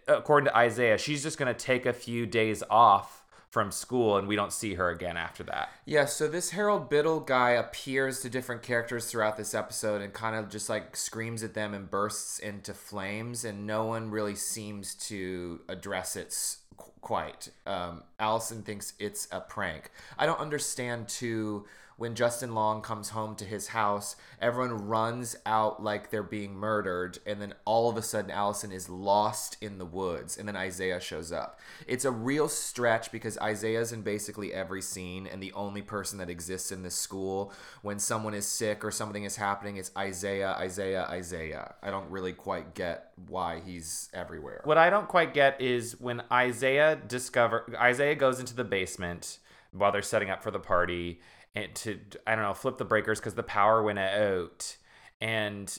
according 0.06 0.47
to 0.47 0.56
Isaiah, 0.56 0.99
she's 0.99 1.23
just 1.23 1.37
gonna 1.37 1.54
take 1.54 1.85
a 1.85 1.92
few 1.92 2.26
days 2.26 2.62
off 2.71 3.15
from 3.56 3.72
school, 3.72 4.18
and 4.18 4.28
we 4.28 4.36
don't 4.36 4.52
see 4.52 4.75
her 4.75 4.90
again 4.90 5.16
after 5.16 5.42
that. 5.42 5.70
Yeah, 5.86 6.04
so 6.04 6.28
this 6.28 6.50
Harold 6.50 6.90
Biddle 6.90 7.20
guy 7.20 7.52
appears 7.52 8.20
to 8.20 8.28
different 8.28 8.62
characters 8.62 9.06
throughout 9.06 9.38
this 9.38 9.54
episode 9.54 10.02
and 10.02 10.12
kind 10.12 10.36
of 10.36 10.50
just 10.50 10.68
like 10.68 10.94
screams 10.94 11.42
at 11.42 11.54
them 11.54 11.72
and 11.72 11.90
bursts 11.90 12.38
into 12.38 12.75
flames, 12.75 13.46
and 13.46 13.66
no 13.66 13.86
one 13.86 14.10
really 14.10 14.34
seems 14.34 14.94
to 15.06 15.62
address 15.70 16.16
it 16.16 16.36
qu- 16.76 16.90
quite. 17.00 17.48
Um, 17.66 18.02
Allison 18.20 18.62
thinks 18.62 18.92
it's 18.98 19.26
a 19.32 19.40
prank. 19.40 19.90
I 20.18 20.26
don't 20.26 20.38
understand 20.38 21.08
too. 21.08 21.64
When 21.98 22.14
Justin 22.14 22.54
Long 22.54 22.82
comes 22.82 23.08
home 23.08 23.36
to 23.36 23.46
his 23.46 23.68
house, 23.68 24.16
everyone 24.38 24.86
runs 24.86 25.34
out 25.46 25.82
like 25.82 26.10
they're 26.10 26.22
being 26.22 26.54
murdered, 26.54 27.18
and 27.24 27.40
then 27.40 27.54
all 27.64 27.88
of 27.88 27.96
a 27.96 28.02
sudden 28.02 28.30
Allison 28.30 28.70
is 28.70 28.90
lost 28.90 29.56
in 29.62 29.78
the 29.78 29.86
woods, 29.86 30.36
and 30.36 30.46
then 30.46 30.56
Isaiah 30.56 31.00
shows 31.00 31.32
up. 31.32 31.58
It's 31.86 32.04
a 32.04 32.10
real 32.10 32.48
stretch 32.48 33.10
because 33.10 33.38
Isaiah's 33.38 33.92
in 33.92 34.02
basically 34.02 34.52
every 34.52 34.82
scene, 34.82 35.26
and 35.26 35.42
the 35.42 35.54
only 35.54 35.80
person 35.80 36.18
that 36.18 36.28
exists 36.28 36.70
in 36.70 36.82
this 36.82 36.94
school 36.94 37.50
when 37.80 37.98
someone 37.98 38.34
is 38.34 38.46
sick 38.46 38.84
or 38.84 38.90
something 38.90 39.24
is 39.24 39.36
happening 39.36 39.78
is 39.78 39.90
Isaiah, 39.96 40.50
Isaiah, 40.58 41.06
Isaiah. 41.08 41.76
I 41.82 41.90
don't 41.90 42.10
really 42.10 42.34
quite 42.34 42.74
get 42.74 43.12
why 43.26 43.62
he's 43.64 44.10
everywhere. 44.12 44.60
What 44.64 44.76
I 44.76 44.90
don't 44.90 45.08
quite 45.08 45.32
get 45.32 45.62
is 45.62 45.98
when 45.98 46.22
Isaiah 46.30 46.96
discover 47.08 47.64
Isaiah 47.74 48.16
goes 48.16 48.38
into 48.38 48.54
the 48.54 48.64
basement 48.64 49.38
while 49.72 49.92
they're 49.92 50.02
setting 50.02 50.28
up 50.28 50.42
for 50.42 50.50
the 50.50 50.60
party 50.60 51.20
and 51.56 51.75
to 51.75 51.98
I 52.26 52.36
don't 52.36 52.44
know 52.44 52.54
flip 52.54 52.78
the 52.78 52.84
breakers 52.84 53.18
because 53.18 53.34
the 53.34 53.42
power 53.42 53.82
went 53.82 53.98
out, 53.98 54.76
and 55.20 55.76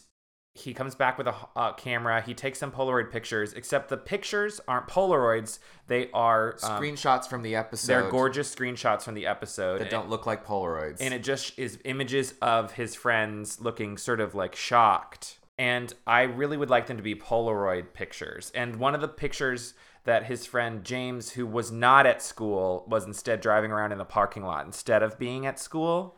he 0.56 0.74
comes 0.74 0.96
back 0.96 1.20
with 1.20 1.28
a, 1.28 1.36
a 1.56 1.74
camera. 1.78 2.22
He 2.22 2.34
takes 2.34 2.58
some 2.58 2.72
Polaroid 2.72 3.12
pictures, 3.12 3.54
except 3.54 3.90
the 3.90 3.98
pictures 3.98 4.60
aren't 4.68 4.88
Polaroids; 4.88 5.60
they 5.88 6.10
are 6.12 6.58
um, 6.64 6.82
Screenshots 6.82 7.28
from 7.30 7.44
the 7.44 7.56
episode. 7.56 7.88
They're 7.88 8.10
gorgeous 8.10 8.54
screenshots 8.54 9.04
from 9.04 9.14
the 9.14 9.28
episode 9.28 9.80
that 9.80 9.92
don't 9.92 10.10
look 10.10 10.26
like 10.26 10.46
Polaroids. 10.46 10.98
and 11.00 11.14
it 11.14 11.24
just 11.24 11.58
is 11.58 11.80
images 11.86 12.34
of 12.42 12.74
his 12.74 12.96
friends 12.96 13.62
looking 13.62 13.98
sort 13.98 14.20
of 14.20 14.36
like 14.36 14.56
shocked. 14.56 15.38
And 15.60 15.92
I 16.06 16.24
really 16.24 16.56
would 16.56 16.70
like 16.70 16.86
them 16.86 16.98
to 16.98 17.04
be 17.04 17.16
Polaroid 17.16 17.94
pictures. 17.94 18.52
And 18.54 18.76
one 18.76 18.94
of 18.94 19.02
the 19.02 19.08
pictures 19.08 19.74
that 20.08 20.26
his 20.26 20.46
friend 20.46 20.86
James, 20.86 21.32
who 21.32 21.46
was 21.46 21.70
not 21.70 22.06
at 22.06 22.22
school, 22.22 22.86
was 22.88 23.04
instead 23.04 23.42
driving 23.42 23.72
around 23.72 23.92
in 23.92 23.98
the 23.98 24.06
parking 24.06 24.42
lot 24.42 24.66
instead 24.66 25.04
of 25.04 25.20
being 25.20 25.46
at 25.46 25.60
school. 25.60 26.18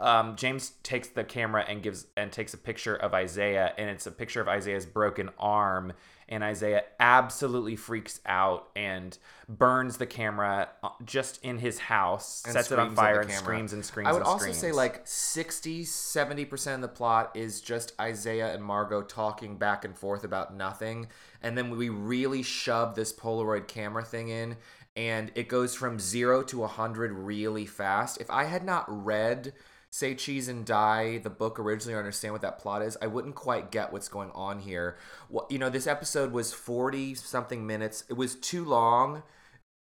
Um, 0.00 0.36
James 0.36 0.70
takes 0.82 1.08
the 1.08 1.22
camera 1.22 1.62
and 1.68 1.82
gives 1.82 2.06
and 2.16 2.32
takes 2.32 2.54
a 2.54 2.58
picture 2.58 2.96
of 2.96 3.12
Isaiah, 3.12 3.74
and 3.76 3.90
it's 3.90 4.06
a 4.06 4.10
picture 4.10 4.40
of 4.40 4.48
Isaiah's 4.48 4.86
broken 4.86 5.28
arm. 5.38 5.92
And 6.30 6.44
Isaiah 6.44 6.84
absolutely 7.00 7.74
freaks 7.74 8.20
out 8.24 8.70
and 8.76 9.18
burns 9.48 9.96
the 9.96 10.06
camera 10.06 10.68
uh, 10.82 10.90
just 11.04 11.44
in 11.44 11.58
his 11.58 11.78
house, 11.78 12.44
and 12.44 12.52
sets 12.52 12.70
it 12.70 12.78
on 12.78 12.94
fire, 12.94 13.20
and 13.20 13.30
screams 13.32 13.72
and 13.72 13.84
screams. 13.84 14.08
I 14.08 14.12
would 14.12 14.18
and 14.18 14.26
also 14.26 14.44
screams. 14.44 14.58
say 14.58 14.72
like 14.72 15.02
60, 15.04 15.84
70% 15.84 16.74
of 16.76 16.80
the 16.82 16.88
plot 16.88 17.32
is 17.34 17.60
just 17.60 17.92
Isaiah 18.00 18.54
and 18.54 18.62
Margot 18.62 19.02
talking 19.02 19.56
back 19.56 19.84
and 19.84 19.96
forth 19.96 20.22
about 20.22 20.54
nothing. 20.54 21.08
And 21.42 21.58
then 21.58 21.76
we 21.76 21.88
really 21.88 22.42
shove 22.42 22.94
this 22.94 23.12
Polaroid 23.12 23.66
camera 23.66 24.04
thing 24.04 24.28
in, 24.28 24.56
and 24.94 25.32
it 25.34 25.48
goes 25.48 25.74
from 25.74 25.98
zero 25.98 26.42
to 26.44 26.58
100 26.58 27.12
really 27.12 27.66
fast. 27.66 28.20
If 28.20 28.30
I 28.30 28.44
had 28.44 28.64
not 28.64 28.84
read 28.88 29.52
Say 29.92 30.14
Cheese 30.14 30.46
and 30.48 30.64
Die, 30.64 31.18
the 31.18 31.30
book 31.30 31.58
originally, 31.58 31.94
or 31.94 31.98
understand 31.98 32.32
what 32.32 32.42
that 32.42 32.60
plot 32.60 32.82
is, 32.82 32.96
I 33.02 33.08
wouldn't 33.08 33.34
quite 33.34 33.72
get 33.72 33.92
what's 33.92 34.08
going 34.08 34.30
on 34.30 34.60
here. 34.60 34.96
What, 35.28 35.50
you 35.50 35.58
know, 35.58 35.68
this 35.68 35.88
episode 35.88 36.32
was 36.32 36.52
40 36.52 37.16
something 37.16 37.66
minutes. 37.66 38.04
It 38.08 38.14
was 38.14 38.36
too 38.36 38.64
long 38.64 39.24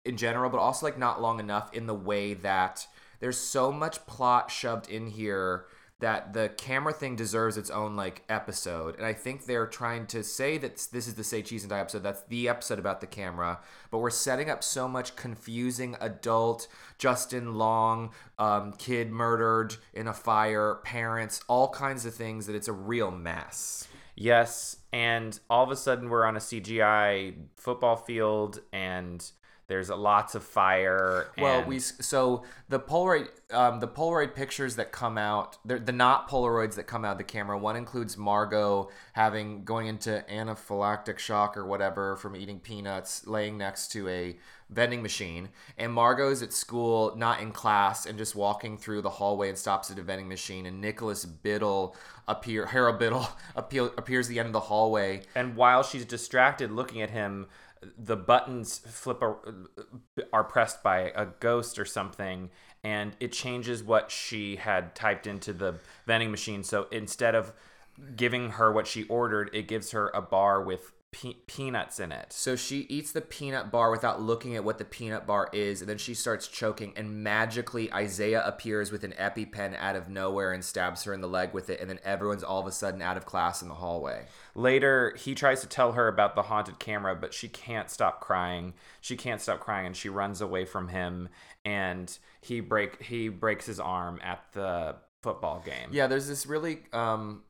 in 0.05 0.19
general, 0.19 0.51
but 0.51 0.59
also 0.59 0.85
like 0.85 0.99
not 0.99 1.23
long 1.23 1.41
enough 1.41 1.73
in 1.73 1.87
the 1.87 1.95
way 1.95 2.35
that 2.35 2.87
there's 3.21 3.39
so 3.39 3.73
much 3.73 4.07
plot 4.07 4.51
shoved 4.51 4.89
in 4.91 5.07
here 5.07 5.65
that 5.99 6.35
the 6.35 6.51
camera 6.59 6.93
thing 6.93 7.17
deserves 7.17 7.57
its 7.57 7.71
own 7.71 7.97
like 7.97 8.23
episode. 8.29 8.97
And 8.97 9.07
I 9.07 9.15
think 9.15 9.47
they're 9.47 9.67
trying 9.67 10.07
to 10.09 10.23
say 10.23 10.59
that 10.59 10.77
this 10.93 11.09
is 11.09 11.15
the 11.15 11.25
Say 11.25 11.41
Cheese 11.41 11.63
and 11.63 11.71
Die 11.71 11.79
episode. 11.79 12.03
That's 12.03 12.23
the 12.25 12.49
episode 12.49 12.79
about 12.79 13.01
the 13.01 13.07
camera. 13.07 13.61
But 13.91 13.99
we're 13.99 14.11
setting 14.11 14.51
up 14.51 14.63
so 14.63 14.89
much 14.89 15.17
confusing 15.17 15.97
adult 16.01 16.69
Justin 16.99 17.55
Long, 17.55 18.11
um, 18.39 18.73
kid 18.73 19.11
murdered 19.11 19.77
in 19.95 20.07
a 20.07 20.13
fire, 20.13 20.77
parents, 20.85 21.41
all 21.49 21.71
kinds 21.71 22.05
of 22.05 22.15
things 22.15 22.47
that 22.47 22.55
it's 22.55 22.69
a 22.69 22.75
real 22.75 23.11
mess. 23.11 23.89
Yes, 24.17 24.77
and 24.93 25.39
all 25.51 25.63
of 25.65 25.71
a 25.71 25.77
sudden 25.77 26.09
we're 26.09 26.25
on 26.25 26.37
a 26.37 26.41
CGI 26.41 27.35
football 27.57 27.97
field, 27.97 28.61
and 28.73 29.31
there's 29.69 29.91
lots 29.91 30.35
of 30.35 30.45
fire. 30.45 31.27
Well, 31.37 31.65
we 31.65 31.81
so 31.81 32.45
the 32.69 32.79
Polaroid 32.79 33.29
um, 33.53 33.79
the 33.79 33.87
Polaroid 33.87 34.35
pictures 34.35 34.75
that 34.77 34.91
come 34.91 35.17
out, 35.17 35.59
the 35.65 35.93
not 35.93 36.29
Polaroids 36.29 36.75
that 36.75 36.89
come 36.89 37.05
out 37.05 37.13
of 37.13 37.19
the 37.19 37.25
camera. 37.25 37.57
One 37.57 37.77
includes 37.77 38.17
Margot 38.17 38.91
having 39.13 39.65
going 39.65 39.87
into 39.87 40.25
anaphylactic 40.29 41.19
shock 41.19 41.57
or 41.57 41.65
whatever 41.65 42.17
from 42.17 42.35
eating 42.35 42.59
peanuts, 42.59 43.27
laying 43.27 43.57
next 43.57 43.93
to 43.93 44.09
a 44.09 44.37
vending 44.69 45.01
machine, 45.01 45.51
and 45.79 45.93
Margot's 45.93 46.43
at 46.43 46.53
school, 46.53 47.15
not 47.17 47.41
in 47.41 47.53
class, 47.53 48.05
and 48.05 48.19
just 48.19 48.35
walking 48.35 48.77
through 48.77 49.01
the 49.03 49.11
hallway 49.11 49.49
and 49.49 49.57
stops 49.57 49.93
at 49.93 49.99
a 49.99 50.03
vending 50.03 50.29
machine. 50.29 50.67
And 50.67 50.81
Nicholas 50.81 51.25
Biddle 51.25 51.95
appear, 52.27 52.67
Harold 52.67 52.99
Biddle 52.99 53.29
appeal, 53.55 53.93
appears 53.97 54.27
at 54.27 54.31
the 54.31 54.41
end 54.41 54.47
of 54.47 54.53
the 54.55 54.61
hallway, 54.61 55.23
and 55.37 55.55
while 55.55 55.85
she's 55.85 56.05
distracted 56.05 56.73
looking 56.73 57.01
at 57.01 57.11
him, 57.11 57.47
the 57.99 58.17
buttons 58.17 58.79
flip 58.79 59.23
a, 59.23 59.37
are 60.33 60.45
pressed 60.45 60.83
by 60.83 61.13
a 61.15 61.27
ghost 61.41 61.79
or 61.79 61.85
something, 61.85 62.51
and 62.87 63.17
it 63.19 63.33
changes 63.33 63.83
what 63.83 64.13
she 64.13 64.55
had 64.55 64.95
typed 64.95 65.27
into 65.27 65.53
the 65.53 65.75
vending 66.07 66.31
machine. 66.31 66.63
So 66.63 66.87
instead 66.93 67.35
of 67.35 67.53
giving 68.15 68.51
her 68.51 68.71
what 68.71 68.87
she 68.87 69.03
ordered, 69.09 69.51
it 69.53 69.67
gives 69.67 69.91
her 69.91 70.09
a 70.15 70.23
bar 70.23 70.63
with 70.63 70.93
pe- 71.13 71.35
peanuts 71.47 71.99
in 71.99 72.13
it. 72.13 72.33
So 72.33 72.57
she 72.57 72.81
eats 72.89 73.13
the 73.13 73.21
peanut 73.21 73.71
bar 73.71 73.91
without 73.91 74.21
looking 74.21 74.57
at 74.57 74.65
what 74.65 74.79
the 74.79 74.85
peanut 74.85 75.27
bar 75.27 75.49
is, 75.53 75.81
and 75.81 75.89
then 75.89 75.99
she 75.99 76.15
starts 76.15 76.49
choking, 76.49 76.93
and 76.97 77.23
magically 77.23 77.93
Isaiah 77.93 78.43
appears 78.47 78.93
with 78.93 79.05
an 79.05 79.15
EpiPen 79.19 79.77
out 79.79 79.97
of 79.97 80.09
nowhere 80.09 80.53
and 80.53 80.65
stabs 80.65 81.05
her 81.05 81.15
in 81.15 81.21
the 81.21 81.29
leg 81.29 81.53
with 81.53 81.71
it, 81.71 81.81
and 81.81 81.89
then 81.89 82.01
everyone's 82.05 82.43
all 82.43 82.61
of 82.61 82.67
a 82.67 82.73
sudden 82.73 83.03
out 83.03 83.17
of 83.17 83.27
class 83.27 83.63
in 83.63 83.69
the 83.69 83.75
hallway. 83.75 84.27
Later, 84.55 85.15
he 85.19 85.35
tries 85.35 85.61
to 85.61 85.69
tell 85.69 85.93
her 85.93 86.09
about 86.09 86.35
the 86.35 86.43
haunted 86.43 86.79
camera, 86.79 87.15
but 87.15 87.35
she 87.35 87.49
can't 87.49 87.91
stop 87.91 88.21
crying. 88.21 88.75
She 89.01 89.17
can't 89.17 89.41
stop 89.41 89.61
crying, 89.61 89.87
and 89.87 89.97
she 89.97 90.09
runs 90.09 90.41
away 90.41 90.65
from 90.65 90.89
him. 90.89 91.29
And 91.65 92.17
he 92.41 92.61
break 92.61 93.03
he 93.03 93.29
breaks 93.29 93.67
his 93.67 93.81
arm 93.81 94.21
at 94.23 94.45
the 94.53 94.97
football 95.23 95.63
game. 95.67 95.89
Yeah, 95.91 96.07
there's 96.07 96.29
this 96.29 96.47
really 96.47 96.79
um 96.93 97.43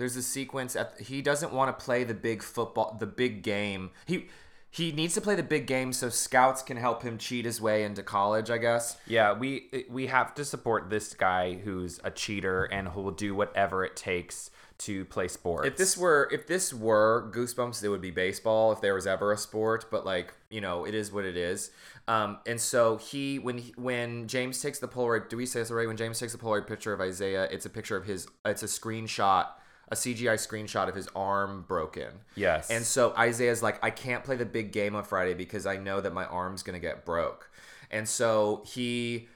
there's 0.00 0.16
a 0.16 0.22
sequence 0.22 0.74
at 0.74 0.98
he 0.98 1.20
doesn't 1.20 1.52
want 1.52 1.78
to 1.78 1.84
play 1.84 2.04
the 2.04 2.14
big 2.14 2.42
football 2.42 2.96
the 2.98 3.06
big 3.06 3.42
game. 3.42 3.90
He 4.06 4.28
he 4.70 4.92
needs 4.92 5.14
to 5.14 5.20
play 5.20 5.34
the 5.34 5.42
big 5.42 5.66
game 5.66 5.92
so 5.92 6.08
scouts 6.08 6.62
can 6.62 6.78
help 6.78 7.02
him 7.02 7.18
cheat 7.18 7.44
his 7.44 7.60
way 7.60 7.84
into 7.84 8.02
college, 8.02 8.50
I 8.50 8.56
guess. 8.56 8.96
Yeah, 9.06 9.34
we 9.34 9.84
we 9.90 10.06
have 10.06 10.34
to 10.36 10.44
support 10.44 10.88
this 10.88 11.12
guy 11.12 11.54
who's 11.54 12.00
a 12.02 12.10
cheater 12.10 12.64
and 12.64 12.88
who 12.88 13.02
will 13.02 13.10
do 13.10 13.34
whatever 13.34 13.84
it 13.84 13.94
takes 13.94 14.50
to 14.78 15.04
play 15.04 15.28
sports. 15.28 15.68
If 15.68 15.76
this 15.76 15.98
were 15.98 16.30
if 16.32 16.46
this 16.46 16.72
were 16.72 17.30
Goosebumps, 17.34 17.84
it 17.84 17.90
would 17.90 18.00
be 18.00 18.10
baseball 18.10 18.72
if 18.72 18.80
there 18.80 18.94
was 18.94 19.06
ever 19.06 19.32
a 19.32 19.36
sport. 19.36 19.84
But 19.90 20.06
like 20.06 20.32
you 20.48 20.62
know, 20.62 20.86
it 20.86 20.94
is 20.94 21.12
what 21.12 21.26
it 21.26 21.36
is. 21.36 21.72
Um, 22.08 22.38
and 22.46 22.58
so 22.58 22.96
he 22.96 23.38
when 23.38 23.58
he, 23.58 23.74
when 23.76 24.28
James 24.28 24.62
takes 24.62 24.78
the 24.78 24.88
Polaroid, 24.88 25.28
do 25.28 25.36
we 25.36 25.44
say 25.44 25.60
this 25.60 25.70
already? 25.70 25.88
When 25.88 25.98
James 25.98 26.18
takes 26.18 26.32
the 26.32 26.38
Polaroid 26.38 26.66
picture 26.66 26.94
of 26.94 27.00
Isaiah, 27.02 27.46
it's 27.50 27.66
a 27.66 27.70
picture 27.70 27.96
of 27.96 28.06
his. 28.06 28.26
It's 28.46 28.62
a 28.62 28.66
screenshot, 28.66 29.48
a 29.90 29.94
CGI 29.94 30.34
screenshot 30.34 30.88
of 30.88 30.94
his 30.94 31.08
arm 31.16 31.64
broken. 31.66 32.12
Yes. 32.36 32.70
And 32.70 32.84
so 32.84 33.12
Isaiah's 33.16 33.62
like, 33.62 33.82
I 33.82 33.90
can't 33.90 34.22
play 34.22 34.36
the 34.36 34.46
big 34.46 34.72
game 34.72 34.94
on 34.94 35.02
Friday 35.02 35.34
because 35.34 35.66
I 35.66 35.76
know 35.76 36.00
that 36.00 36.12
my 36.12 36.24
arm's 36.26 36.62
gonna 36.62 36.78
get 36.78 37.04
broke. 37.04 37.50
And 37.90 38.08
so 38.08 38.62
he 38.66 39.28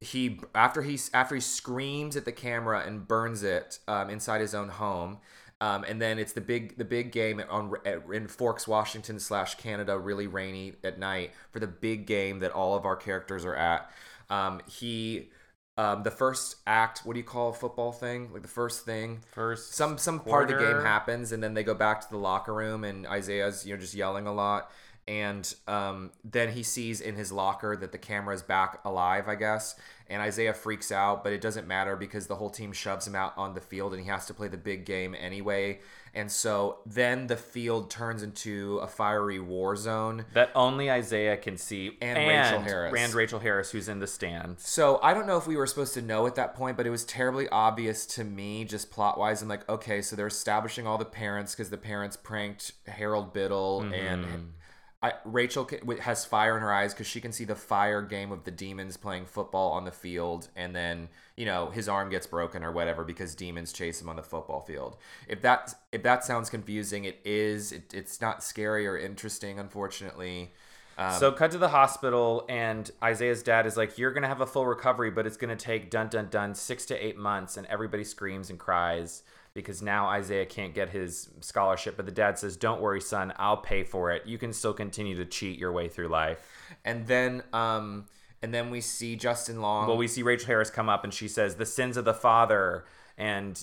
he 0.00 0.40
after 0.54 0.82
he 0.82 0.98
after 1.12 1.34
he 1.34 1.40
screams 1.40 2.16
at 2.16 2.24
the 2.24 2.32
camera 2.32 2.84
and 2.86 3.06
burns 3.06 3.42
it 3.42 3.78
um, 3.88 4.10
inside 4.10 4.40
his 4.40 4.54
own 4.54 4.68
home. 4.68 5.18
Um, 5.60 5.84
and 5.84 6.00
then 6.00 6.20
it's 6.20 6.32
the 6.32 6.40
big 6.40 6.78
the 6.78 6.84
big 6.84 7.10
game 7.10 7.42
on 7.50 7.74
at, 7.84 8.04
in 8.12 8.28
Forks, 8.28 8.68
Washington 8.68 9.18
slash 9.18 9.56
Canada, 9.56 9.98
really 9.98 10.28
rainy 10.28 10.74
at 10.84 10.98
night 10.98 11.32
for 11.50 11.58
the 11.58 11.66
big 11.66 12.06
game 12.06 12.38
that 12.40 12.52
all 12.52 12.76
of 12.76 12.84
our 12.86 12.96
characters 12.96 13.44
are 13.44 13.56
at. 13.56 13.90
Um, 14.30 14.60
he 14.68 15.30
um, 15.78 16.02
the 16.02 16.10
first 16.10 16.56
act, 16.66 17.02
what 17.04 17.14
do 17.14 17.20
you 17.20 17.24
call 17.24 17.50
a 17.50 17.52
football 17.52 17.92
thing? 17.92 18.32
Like 18.32 18.42
the 18.42 18.48
first 18.48 18.84
thing, 18.84 19.20
First 19.30 19.74
some 19.74 19.96
some 19.96 20.18
part 20.18 20.50
of 20.50 20.58
the 20.58 20.64
game 20.64 20.82
happens, 20.82 21.30
and 21.30 21.40
then 21.40 21.54
they 21.54 21.62
go 21.62 21.72
back 21.72 22.00
to 22.00 22.10
the 22.10 22.18
locker 22.18 22.52
room, 22.52 22.82
and 22.82 23.06
Isaiah's 23.06 23.64
you 23.64 23.74
know 23.74 23.80
just 23.80 23.94
yelling 23.94 24.26
a 24.26 24.32
lot. 24.34 24.72
And 25.08 25.54
um, 25.66 26.10
then 26.22 26.52
he 26.52 26.62
sees 26.62 27.00
in 27.00 27.14
his 27.14 27.32
locker 27.32 27.74
that 27.76 27.92
the 27.92 27.98
camera 27.98 28.34
is 28.34 28.42
back 28.42 28.80
alive, 28.84 29.26
I 29.26 29.36
guess. 29.36 29.74
And 30.10 30.20
Isaiah 30.20 30.52
freaks 30.52 30.92
out, 30.92 31.24
but 31.24 31.32
it 31.32 31.40
doesn't 31.40 31.66
matter 31.66 31.96
because 31.96 32.26
the 32.26 32.36
whole 32.36 32.50
team 32.50 32.74
shoves 32.74 33.06
him 33.06 33.14
out 33.14 33.32
on 33.38 33.54
the 33.54 33.60
field 33.62 33.94
and 33.94 34.02
he 34.02 34.08
has 34.10 34.26
to 34.26 34.34
play 34.34 34.48
the 34.48 34.58
big 34.58 34.84
game 34.84 35.16
anyway. 35.18 35.80
And 36.14 36.30
so 36.30 36.80
then 36.84 37.26
the 37.26 37.38
field 37.38 37.90
turns 37.90 38.22
into 38.22 38.78
a 38.78 38.86
fiery 38.86 39.40
war 39.40 39.76
zone. 39.76 40.26
That 40.34 40.50
only 40.54 40.90
Isaiah 40.90 41.38
can 41.38 41.56
see. 41.56 41.96
And 42.02 42.18
Rachael 42.18 42.60
Harris. 42.60 42.94
And 42.98 43.14
Rachael 43.14 43.38
Harris, 43.38 43.70
who's 43.70 43.88
in 43.88 44.00
the 44.00 44.06
stands. 44.06 44.68
So 44.68 45.00
I 45.02 45.14
don't 45.14 45.26
know 45.26 45.38
if 45.38 45.46
we 45.46 45.56
were 45.56 45.66
supposed 45.66 45.94
to 45.94 46.02
know 46.02 46.26
at 46.26 46.34
that 46.34 46.54
point, 46.54 46.76
but 46.76 46.86
it 46.86 46.90
was 46.90 47.04
terribly 47.04 47.48
obvious 47.48 48.04
to 48.06 48.24
me, 48.24 48.66
just 48.66 48.90
plot 48.90 49.18
wise. 49.18 49.40
I'm 49.40 49.48
like, 49.48 49.66
okay, 49.70 50.02
so 50.02 50.16
they're 50.16 50.26
establishing 50.26 50.86
all 50.86 50.98
the 50.98 51.06
parents 51.06 51.54
because 51.54 51.70
the 51.70 51.78
parents 51.78 52.16
pranked 52.16 52.72
Harold 52.86 53.32
Biddle 53.32 53.80
and. 53.94 54.52
I, 55.00 55.12
Rachael 55.24 55.68
has 56.00 56.24
fire 56.24 56.56
in 56.56 56.62
her 56.62 56.72
eyes 56.72 56.92
because 56.92 57.06
she 57.06 57.20
can 57.20 57.30
see 57.30 57.44
the 57.44 57.54
fire 57.54 58.02
game 58.02 58.32
of 58.32 58.42
the 58.42 58.50
demons 58.50 58.96
playing 58.96 59.26
football 59.26 59.70
on 59.70 59.84
the 59.84 59.92
field, 59.92 60.48
and 60.56 60.74
then 60.74 61.08
you 61.36 61.46
know 61.46 61.70
his 61.70 61.88
arm 61.88 62.10
gets 62.10 62.26
broken 62.26 62.64
or 62.64 62.72
whatever 62.72 63.04
because 63.04 63.36
demons 63.36 63.72
chase 63.72 64.02
him 64.02 64.08
on 64.08 64.16
the 64.16 64.24
football 64.24 64.60
field. 64.60 64.96
If 65.28 65.40
that 65.42 65.72
if 65.92 66.02
that 66.02 66.24
sounds 66.24 66.50
confusing, 66.50 67.04
it 67.04 67.20
is. 67.24 67.70
It, 67.70 67.94
it's 67.94 68.20
not 68.20 68.42
scary 68.42 68.88
or 68.88 68.98
interesting, 68.98 69.60
unfortunately. 69.60 70.52
Um, 70.98 71.12
So 71.12 71.30
cut 71.30 71.52
to 71.52 71.58
the 71.58 71.68
hospital, 71.68 72.44
and 72.48 72.90
Isaiah's 73.00 73.44
dad 73.44 73.66
is 73.66 73.76
like, 73.76 73.98
"You're 73.98 74.12
gonna 74.12 74.26
have 74.26 74.40
a 74.40 74.46
full 74.46 74.66
recovery, 74.66 75.12
but 75.12 75.28
it's 75.28 75.36
gonna 75.36 75.54
take 75.54 75.90
dun 75.90 76.08
dun 76.08 76.28
dun 76.28 76.56
six 76.56 76.84
to 76.86 76.96
eight 76.96 77.16
months." 77.16 77.56
And 77.56 77.68
everybody 77.68 78.02
screams 78.02 78.50
and 78.50 78.58
cries 78.58 79.22
because 79.62 79.82
now 79.82 80.06
Isaiah 80.08 80.46
can't 80.46 80.74
get 80.74 80.90
his 80.90 81.28
scholarship. 81.40 81.96
But 81.96 82.06
the 82.06 82.12
dad 82.12 82.38
says, 82.38 82.56
"Don't 82.56 82.80
worry, 82.80 83.00
son. 83.00 83.32
I'll 83.36 83.56
pay 83.56 83.84
for 83.84 84.12
it. 84.12 84.26
You 84.26 84.38
can 84.38 84.52
still 84.52 84.72
continue 84.72 85.16
to 85.16 85.24
cheat 85.24 85.58
your 85.58 85.72
way 85.72 85.88
through 85.88 86.08
life." 86.08 86.40
and 86.84 87.06
then 87.06 87.42
um, 87.52 88.06
and 88.42 88.52
then 88.54 88.70
we 88.70 88.80
see 88.80 89.16
Justin 89.16 89.60
Long. 89.60 89.88
Well, 89.88 89.96
we 89.96 90.08
see 90.08 90.22
Rachael 90.22 90.46
Harris 90.46 90.70
come 90.70 90.88
up, 90.88 91.04
and 91.04 91.12
she 91.12 91.28
says, 91.28 91.56
"The 91.56 91.66
sins 91.66 91.96
of 91.96 92.04
the 92.04 92.14
father," 92.14 92.84
and 93.16 93.62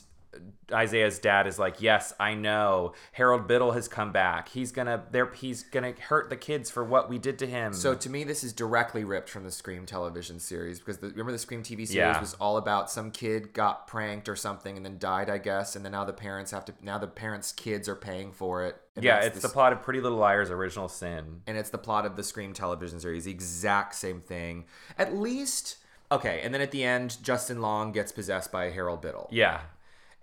Isaiah's 0.72 1.20
dad 1.20 1.46
is 1.46 1.60
like, 1.60 1.82
"Yes, 1.82 2.14
I 2.20 2.34
know. 2.34 2.94
Harold 3.12 3.48
Biddle 3.48 3.72
has 3.74 3.88
come 3.88 4.12
back. 4.12 4.50
He's 4.50 4.72
gonna 4.72 5.04
there. 5.12 5.32
He's 5.34 5.64
gonna 5.64 5.94
hurt 5.94 6.30
the 6.30 6.36
kids 6.36 6.72
for 6.72 6.84
what 6.84 7.08
we 7.10 7.20
did 7.20 7.38
to 7.40 7.48
him." 7.48 7.72
So 7.74 7.94
to 7.94 8.10
me, 8.10 8.24
this 8.24 8.44
is 8.44 8.52
directly 8.52 9.04
ripped 9.04 9.30
from 9.30 9.44
the 9.44 9.52
Scream 9.52 9.86
television 9.86 10.40
series 10.40 10.80
because 10.80 10.98
the, 10.98 11.10
remember 11.10 11.32
the 11.32 11.38
Scream 11.38 11.62
TV 11.62 11.86
series 11.86 11.96
Yeah. 11.96 12.20
was 12.20 12.34
all 12.36 12.58
about 12.58 12.90
some 12.90 13.12
kid 13.12 13.54
got 13.54 13.88
pranked 13.88 14.28
or 14.28 14.36
something 14.36 14.76
and 14.76 14.86
then 14.86 14.98
died, 14.98 15.30
I 15.30 15.38
guess, 15.38 15.76
and 15.76 15.86
then 15.86 15.92
now 15.92 16.04
the 16.04 16.14
parents 16.14 16.52
have 16.52 16.66
to 16.66 16.74
now 16.82 16.98
the 16.98 17.08
parents' 17.08 17.52
kids 17.52 17.88
are 17.88 17.96
paying 17.96 18.32
for 18.32 18.64
it. 18.66 18.82
Yeah, 19.00 19.20
it's 19.20 19.42
the 19.42 19.50
plot 19.50 19.72
of 19.74 19.82
Pretty 19.84 20.00
Little 20.02 20.18
Liars' 20.18 20.50
original 20.50 20.88
sin. 20.90 21.42
and 21.46 21.58
it's 21.58 21.70
the 21.70 21.78
plot 21.78 22.06
of 22.06 22.16
the 22.16 22.24
Scream 22.24 22.54
television 22.54 23.00
series, 23.00 23.26
the 23.26 23.32
exact 23.32 23.94
same 23.96 24.22
thing. 24.22 24.66
At 24.98 25.14
least 25.16 25.78
okay, 26.12 26.42
and 26.44 26.54
then 26.54 26.62
at 26.62 26.72
the 26.72 26.84
end, 26.84 27.18
Justin 27.22 27.62
Long 27.62 27.92
gets 27.92 28.12
possessed 28.12 28.52
by 28.52 28.70
Harold 28.72 29.02
Biddle. 29.02 29.28
Yeah. 29.32 29.62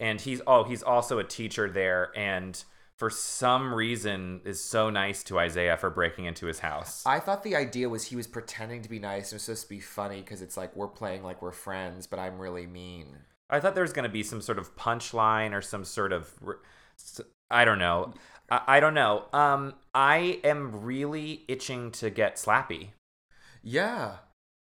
And 0.03 0.21
he's 0.21 0.43
oh, 0.47 0.65
he's 0.65 0.83
also 0.83 1.19
a 1.19 1.25
teacher 1.25 1.71
there 1.71 2.11
and 2.17 2.63
for 3.03 3.11
some 3.11 3.75
reason 3.75 4.41
is 4.45 4.63
so 4.63 4.89
nice 4.89 5.25
to 5.25 5.37
Isaiah 5.39 5.77
for 5.77 5.91
breaking 5.91 6.27
into 6.27 6.47
his 6.47 6.61
house. 6.61 7.03
I 7.05 7.19
thought 7.19 7.43
the 7.43 7.57
idea 7.57 7.89
was 7.89 8.05
he 8.05 8.15
was 8.15 8.29
pretending 8.29 8.83
to 8.83 8.89
be 8.89 9.01
nice 9.01 9.31
and 9.31 9.33
it 9.33 9.37
was 9.37 9.43
supposed 9.43 9.63
to 9.63 9.69
be 9.71 9.81
funny 9.81 10.21
because 10.21 10.41
it's 10.41 10.57
like 10.57 10.77
we're 10.77 10.87
playing 10.87 11.25
like 11.25 11.43
we're 11.43 11.51
friends, 11.51 12.07
but 12.07 12.21
I'm 12.21 12.39
really 12.39 12.67
mean. 12.67 13.09
I 13.51 13.59
thought 13.59 13.75
there 13.75 13.83
was 13.83 13.93
going 13.93 14.05
to 14.05 14.09
be 14.09 14.23
some 14.23 14.41
sort 14.41 14.59
of 14.59 14.77
punchline 14.77 15.53
or 15.53 15.61
some 15.61 15.85
sort 15.85 16.13
of 16.13 16.33
I 17.51 17.65
don't 17.65 17.81
know. 17.81 18.15
I, 18.49 18.61
I 18.69 18.81
don't 18.81 18.95
know. 18.95 19.25
Um 19.33 19.75
I 19.95 20.41
am 20.45 20.83
really 20.83 21.45
itching 21.49 21.91
to 21.93 22.09
get 22.09 22.37
Slappy. 22.37 22.91
Yeah. 23.65 24.19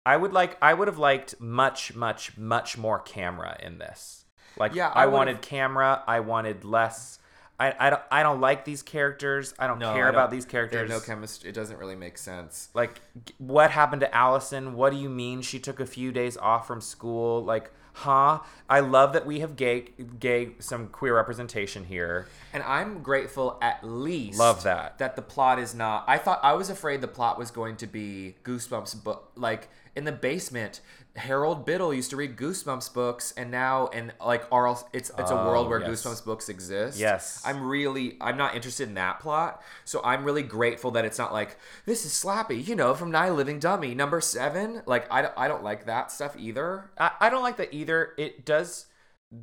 I 0.05 0.15
would 0.15 0.31
like 0.31 0.57
I 0.61 0.73
would 0.73 0.87
have 0.87 0.97
liked 0.97 1.41
much 1.41 1.93
much 1.93 2.37
much 2.37 2.77
more 2.77 2.99
camera 2.99 3.57
in 3.61 3.79
this. 3.79 4.23
Like 4.59 4.75
Yeah, 4.75 4.89
I, 4.89 5.03
I 5.03 5.05
wanted 5.07 5.41
camera, 5.41 6.03
I 6.07 6.19
wanted 6.19 6.63
less 6.63 7.17
I, 7.61 7.75
I, 7.77 7.89
don't, 7.89 8.01
I 8.09 8.23
don't 8.23 8.39
like 8.39 8.63
these 8.63 8.81
characters. 8.81 9.53
I 9.59 9.67
don't 9.67 9.79
No, 9.79 9.93
care 9.93 10.05
I 10.05 10.09
about 10.11 10.29
don't- 10.29 10.37
these 10.37 10.45
characters. 10.45 10.89
no 10.89 11.01
chemistry. 11.01 11.49
It 11.49 11.53
doesn't 11.53 11.77
really 11.77 11.97
make 11.97 12.17
sense. 12.17 12.69
like 12.73 13.01
what 13.37 13.71
happened 13.71 13.99
to 13.99 14.15
Allison? 14.15 14.75
What 14.75 14.91
do 14.91 14.97
you 14.97 15.09
mean 15.09 15.41
she 15.41 15.59
took 15.59 15.79
a 15.81 15.85
few 15.85 16.13
days 16.13 16.37
off 16.37 16.65
from 16.67 16.79
school? 16.79 17.43
Like, 17.43 17.69
huh? 17.91 18.39
I 18.69 18.79
love 18.79 19.11
that 19.11 19.25
we 19.25 19.41
have 19.41 19.57
gay 19.57 19.89
gay 20.21 20.51
some 20.59 20.87
queer 20.87 21.13
representation 21.17 21.83
here. 21.83 22.27
And 22.53 22.63
I'm 22.63 23.01
grateful 23.03 23.57
at 23.61 23.83
least 23.83 24.39
Love 24.39 24.63
that. 24.63 24.97
that 24.99 25.17
the 25.17 25.21
plot 25.21 25.59
is 25.59 25.75
not. 25.75 26.05
I 26.07 26.17
thought 26.17 26.39
I 26.41 26.53
was 26.53 26.69
afraid 26.69 27.01
the 27.01 27.09
plot 27.09 27.37
was 27.37 27.51
going 27.51 27.75
to 27.77 27.87
be 27.87 28.35
Goosebumps, 28.45 29.03
but 29.03 29.21
like 29.35 29.67
in 29.99 30.05
the 30.05 30.11
basement, 30.13 30.79
Harold 31.17 31.65
Biddle 31.65 31.93
used 31.93 32.09
to 32.11 32.15
read 32.15 32.37
Goosebumps 32.37 32.93
books, 32.93 33.33
and 33.35 33.51
now 33.51 33.87
and 33.87 34.13
like 34.25 34.45
Arl, 34.51 34.87
it's 34.93 35.11
it's 35.19 35.29
a 35.29 35.39
oh, 35.39 35.45
world 35.45 35.67
Oh, 35.67 35.69
where 35.69 35.81
yes. 35.81 35.89
Goosebumps 35.89 36.23
books 36.23 36.47
exist. 36.47 36.97
Yes. 36.97 37.43
I'm 37.45 37.61
really 37.61 38.17
I'm 38.21 38.37
not 38.37 38.55
interested 38.55 38.87
in 38.87 38.95
that 38.95 39.19
plot, 39.19 39.61
so 39.83 40.01
I'm 40.03 40.23
really 40.23 40.41
grateful 40.41 40.91
that 40.91 41.03
it's 41.03 41.17
not 41.17 41.33
like 41.33 41.57
this 41.85 42.05
is 42.05 42.13
Slappy, 42.13 42.65
you 42.65 42.75
know, 42.75 42.93
from 42.95 43.11
Night 43.11 43.31
Living 43.31 43.59
Dummy 43.59 43.93
number 43.93 44.21
seven. 44.21 44.81
Like 44.85 45.11
I 45.11 45.21
don't, 45.21 45.33
I 45.37 45.47
don't 45.49 45.63
like 45.63 45.85
that 45.85 46.11
stuff 46.11 46.35
either. 46.39 46.89
I, 46.97 47.11
I 47.19 47.29
don't 47.29 47.43
like 47.43 47.57
that 47.57 47.73
either. 47.73 48.13
It 48.17 48.45
does 48.45 48.85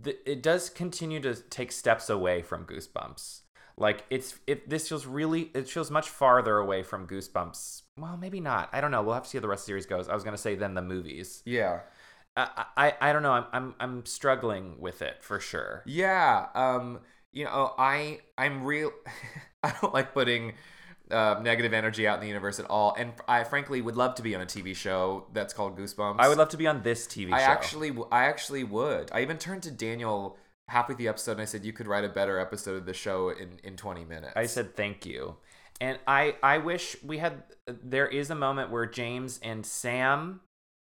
it 0.04 0.42
does 0.42 0.70
continue 0.70 1.20
to 1.20 1.34
take 1.34 1.70
steps 1.70 2.08
away 2.08 2.42
from 2.42 2.64
Goosebumps. 2.64 3.42
Like 3.76 4.04
it's 4.08 4.38
it 4.46 4.70
this 4.70 4.88
feels 4.88 5.04
really 5.04 5.50
it 5.54 5.68
feels 5.68 5.90
much 5.90 6.08
farther 6.08 6.56
away 6.56 6.82
from 6.82 7.06
Goosebumps. 7.06 7.82
Well, 7.98 8.16
maybe 8.16 8.40
not. 8.40 8.68
I 8.72 8.80
don't 8.80 8.90
know. 8.90 9.02
We'll 9.02 9.14
have 9.14 9.24
to 9.24 9.28
see 9.28 9.38
how 9.38 9.42
the 9.42 9.48
rest 9.48 9.62
of 9.62 9.66
the 9.66 9.70
series 9.70 9.86
goes. 9.86 10.08
I 10.08 10.14
was 10.14 10.24
gonna 10.24 10.36
say 10.36 10.54
then 10.54 10.74
the 10.74 10.82
movies. 10.82 11.42
Yeah. 11.44 11.80
I 12.36 12.64
I, 12.76 12.94
I 13.00 13.12
don't 13.12 13.22
know. 13.22 13.32
I'm, 13.32 13.46
I'm 13.52 13.74
I'm 13.80 14.06
struggling 14.06 14.76
with 14.78 15.02
it 15.02 15.22
for 15.22 15.40
sure. 15.40 15.82
Yeah, 15.86 16.46
um, 16.54 17.00
you 17.32 17.44
know, 17.44 17.74
I 17.78 18.20
I'm 18.36 18.64
real. 18.64 18.92
I 19.62 19.74
don't 19.80 19.94
like 19.94 20.12
putting 20.12 20.52
uh, 21.10 21.40
negative 21.42 21.72
energy 21.72 22.06
out 22.06 22.16
in 22.16 22.20
the 22.20 22.28
universe 22.28 22.60
at 22.60 22.66
all, 22.68 22.94
and 22.96 23.12
I 23.26 23.44
frankly 23.44 23.80
would 23.80 23.96
love 23.96 24.14
to 24.16 24.22
be 24.22 24.34
on 24.34 24.42
a 24.42 24.46
TV 24.46 24.76
show 24.76 25.26
that's 25.32 25.54
called 25.54 25.78
Goosebumps. 25.78 26.16
I 26.18 26.28
would 26.28 26.38
love 26.38 26.50
to 26.50 26.56
be 26.56 26.66
on 26.66 26.82
this 26.82 27.06
TV 27.06 27.30
show. 27.30 27.36
I 27.36 27.40
actually, 27.40 27.88
w- 27.88 28.08
I 28.12 28.24
actually 28.26 28.64
would. 28.64 29.10
I 29.12 29.22
even 29.22 29.38
turned 29.38 29.62
to 29.64 29.70
Daniel 29.70 30.36
halfway 30.68 30.94
through 30.94 31.04
the 31.04 31.08
episode 31.08 31.32
and 31.32 31.40
I 31.40 31.46
said, 31.46 31.64
"You 31.64 31.72
could 31.72 31.86
write 31.86 32.04
a 32.04 32.08
better 32.08 32.38
episode 32.38 32.76
of 32.76 32.86
the 32.86 32.94
show 32.94 33.30
in 33.30 33.58
in 33.64 33.76
20 33.76 34.04
minutes." 34.04 34.34
I 34.36 34.46
said 34.46 34.76
thank 34.76 35.06
you. 35.06 35.36
And 35.80 35.98
I 36.06 36.36
I 36.42 36.58
wish 36.58 36.96
we 37.02 37.18
had 37.18 37.42
there 37.66 38.06
is 38.06 38.30
a 38.30 38.34
moment 38.34 38.70
where 38.70 38.86
James 38.86 39.38
and 39.42 39.64
Sam 39.66 40.40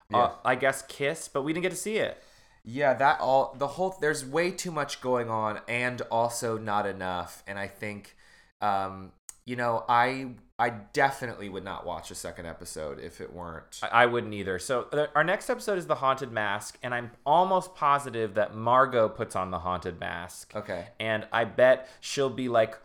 Yeah. 0.10 0.18
uh, 0.18 0.32
I 0.46 0.56
guess 0.56 0.84
kiss, 0.88 1.28
but 1.28 1.44
we 1.44 1.54
didn't 1.54 1.64
get 1.64 1.72
to 1.72 1.76
see 1.78 1.98
it. 1.98 2.22
Yeah, 2.66 2.94
that 2.94 3.20
all 3.20 3.56
the 3.58 3.68
whole 3.68 3.96
there's 4.00 4.26
way 4.26 4.52
too 4.52 4.72
much 4.72 5.02
going 5.02 5.30
on 5.30 5.60
and 5.68 6.02
also 6.12 6.58
not 6.58 6.86
enough. 6.86 7.44
And 7.48 7.58
I 7.60 7.68
think 7.68 8.16
um 8.62 9.12
you 9.46 9.56
know, 9.58 9.84
I 9.90 10.36
I 10.58 10.70
definitely 10.70 11.50
would 11.50 11.66
not 11.66 11.86
watch 11.86 12.12
a 12.12 12.16
second 12.16 12.46
episode 12.46 13.00
if 13.00 13.20
it 13.20 13.34
weren't. 13.34 13.80
I, 13.84 14.04
I 14.04 14.06
wouldn't 14.06 14.34
either. 14.34 14.60
So 14.60 14.88
uh, 14.94 15.08
our 15.16 15.24
next 15.24 15.50
episode 15.50 15.78
is 15.78 15.88
the 15.88 15.96
haunted 15.96 16.32
mask, 16.32 16.78
and 16.84 16.94
I'm 16.94 17.12
almost 17.26 17.76
positive 17.76 18.36
that 18.36 18.56
Margot 18.56 19.10
puts 19.10 19.36
on 19.36 19.52
the 19.52 19.60
haunted 19.60 20.00
mask. 20.00 20.54
Okay. 20.56 20.88
And 21.00 21.28
I 21.34 21.44
bet 21.46 21.90
she'll 22.00 22.30
be 22.30 22.48
like 22.48 22.78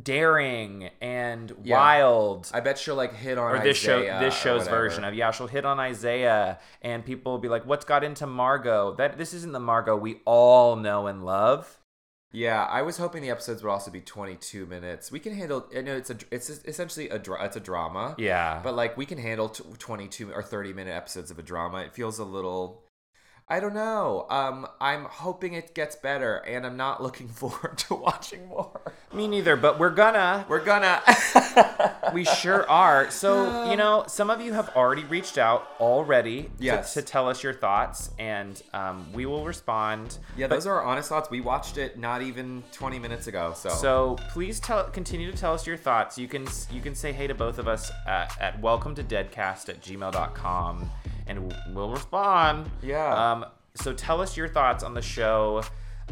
daring 0.00 0.90
and 1.00 1.52
Yeah. 1.62 1.76
wild. 1.76 2.50
I 2.54 2.60
bet 2.60 2.78
she'll 2.78 2.94
like 2.94 3.14
hit 3.14 3.38
on 3.38 3.56
or 3.56 3.58
this 3.62 3.76
show 3.76 4.00
this 4.00 4.34
show's 4.36 4.68
version 4.68 5.04
of 5.04 5.14
yeah 5.14 5.30
she'll 5.30 5.46
hit 5.48 5.64
on 5.64 5.80
isaiah 5.80 6.58
and 6.82 7.04
people 7.04 7.32
will 7.32 7.38
be 7.38 7.48
like 7.48 7.66
what's 7.66 7.84
got 7.84 8.04
into 8.04 8.26
margot 8.26 8.94
that 8.96 9.18
this 9.18 9.34
isn't 9.34 9.52
the 9.52 9.60
margot 9.60 9.96
we 9.96 10.20
all 10.24 10.76
know 10.76 11.06
and 11.06 11.24
love 11.24 11.76
Yeah, 12.32 12.64
I 12.64 12.82
was 12.82 12.96
hoping 12.98 13.22
the 13.22 13.30
episodes 13.30 13.64
would 13.64 13.70
also 13.70 13.90
be 13.90 14.00
22 14.00 14.64
minutes. 14.66 15.10
We 15.10 15.18
can 15.18 15.34
handle. 15.34 15.66
I 15.76 15.80
know 15.80 15.96
it's 15.96 16.10
a. 16.10 16.16
It's 16.30 16.48
essentially 16.48 17.08
a. 17.08 17.16
It's 17.16 17.56
a 17.56 17.60
drama. 17.60 18.14
yeah 18.18 18.60
But 18.62 18.76
like 18.76 18.96
we 18.96 19.04
can 19.04 19.18
handle 19.18 19.48
t- 19.48 19.64
22 19.76 20.32
or 20.32 20.40
30 20.44 20.72
minute 20.72 20.92
episodes 20.94 21.32
of 21.32 21.40
a 21.40 21.42
drama. 21.42 21.78
It 21.78 21.92
feels 21.92 22.20
a 22.20 22.24
little. 22.24 22.84
I 23.50 23.58
don't 23.58 23.74
know. 23.74 24.26
Um, 24.30 24.66
I'm 24.80 25.04
hoping 25.06 25.54
it 25.54 25.74
gets 25.74 25.96
better, 25.96 26.36
and 26.36 26.64
I'm 26.64 26.76
not 26.76 27.02
looking 27.02 27.26
forward 27.40 27.76
to 27.78 27.94
watching 27.96 28.46
more. 28.46 28.80
me 29.12 29.26
neither 29.26 29.56
but 29.56 29.78
we're 29.80 29.90
gonna 29.90 30.46
We're 30.48 30.64
gonna. 30.64 31.02
we 32.14 32.24
sure 32.24 32.68
are 32.70 33.10
so 33.10 33.68
you 33.70 33.76
know 33.76 34.04
some 34.06 34.30
of 34.30 34.40
you 34.40 34.52
have 34.52 34.68
already 34.76 35.02
reached 35.04 35.36
out 35.36 35.66
already 35.80 36.42
to- 36.44 36.50
Yes. 36.60 36.94
to, 36.94 37.02
tell 37.02 37.28
us 37.28 37.42
your 37.42 37.52
thoughts 37.52 38.10
and 38.18 38.60
um, 38.72 39.12
we 39.12 39.26
will 39.26 39.44
respond 39.44 40.18
yeah, 40.36 40.46
those 40.46 40.66
are 40.66 40.76
our 40.80 40.84
honest 40.84 41.08
thoughts. 41.08 41.28
We 41.30 41.40
watched 41.40 41.76
it 41.76 41.98
not 41.98 42.22
even 42.22 42.62
20 42.72 42.98
minutes 43.00 43.26
ago. 43.26 43.52
So. 43.56 43.68
So 43.70 44.16
please 44.30 44.60
tell, 44.60 44.84
continue 44.84 45.30
to 45.30 45.36
tell 45.36 45.52
us 45.54 45.66
your 45.66 45.76
thoughts. 45.76 46.16
You 46.18 46.28
can 46.28 46.46
you 46.70 46.80
can 46.80 46.94
say 46.94 47.10
hey 47.12 47.26
to 47.26 47.34
both 47.34 47.58
of 47.58 47.66
us 47.66 47.90
at, 48.06 48.40
at 48.40 48.60
welcome 48.60 48.94
to 48.94 49.02
deadcast 49.02 49.68
at 49.68 49.80
gmail.com 49.82 50.90
and 51.30 51.54
we'll 51.74 51.90
respond. 51.90 52.70
Yeah. 52.82 53.32
Um, 53.32 53.46
so 53.74 53.92
tell 53.92 54.20
us 54.20 54.36
your 54.36 54.48
thoughts 54.48 54.84
on 54.84 54.94
the 54.94 55.02
show, 55.02 55.62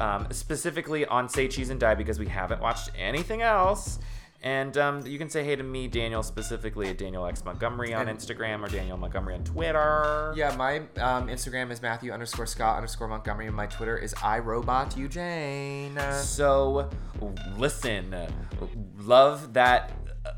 um, 0.00 0.26
specifically 0.30 1.06
on 1.06 1.28
Say 1.28 1.48
Cheese 1.48 1.70
and 1.70 1.80
Die 1.80 1.94
because 1.94 2.18
we 2.18 2.28
haven't 2.28 2.60
watched 2.60 2.90
anything 2.96 3.42
else. 3.42 3.98
And 4.40 4.78
um, 4.78 5.04
you 5.04 5.18
can 5.18 5.28
say 5.28 5.42
hey 5.42 5.56
to 5.56 5.64
me, 5.64 5.88
Daniel, 5.88 6.22
specifically 6.22 6.88
at 6.88 6.98
Daniel 6.98 7.26
X 7.26 7.44
Montgomery 7.44 7.92
on 7.92 8.06
Instagram 8.06 8.64
or 8.64 8.68
Daniel 8.68 8.96
Montgomery 8.96 9.34
on 9.34 9.42
Twitter. 9.42 10.32
Yeah, 10.36 10.54
my 10.54 10.76
um, 11.02 11.26
Instagram 11.26 11.72
is 11.72 11.82
Matthew 11.82 12.12
underscore 12.12 12.46
Scott 12.46 12.76
underscore 12.76 13.08
Montgomery, 13.08 13.48
and 13.48 13.56
my 13.56 13.66
Twitter 13.66 13.98
is 13.98 14.14
iRobotEugene. 14.14 16.22
So, 16.22 16.88
listen, 17.56 18.14
love 19.00 19.54
that, 19.54 19.90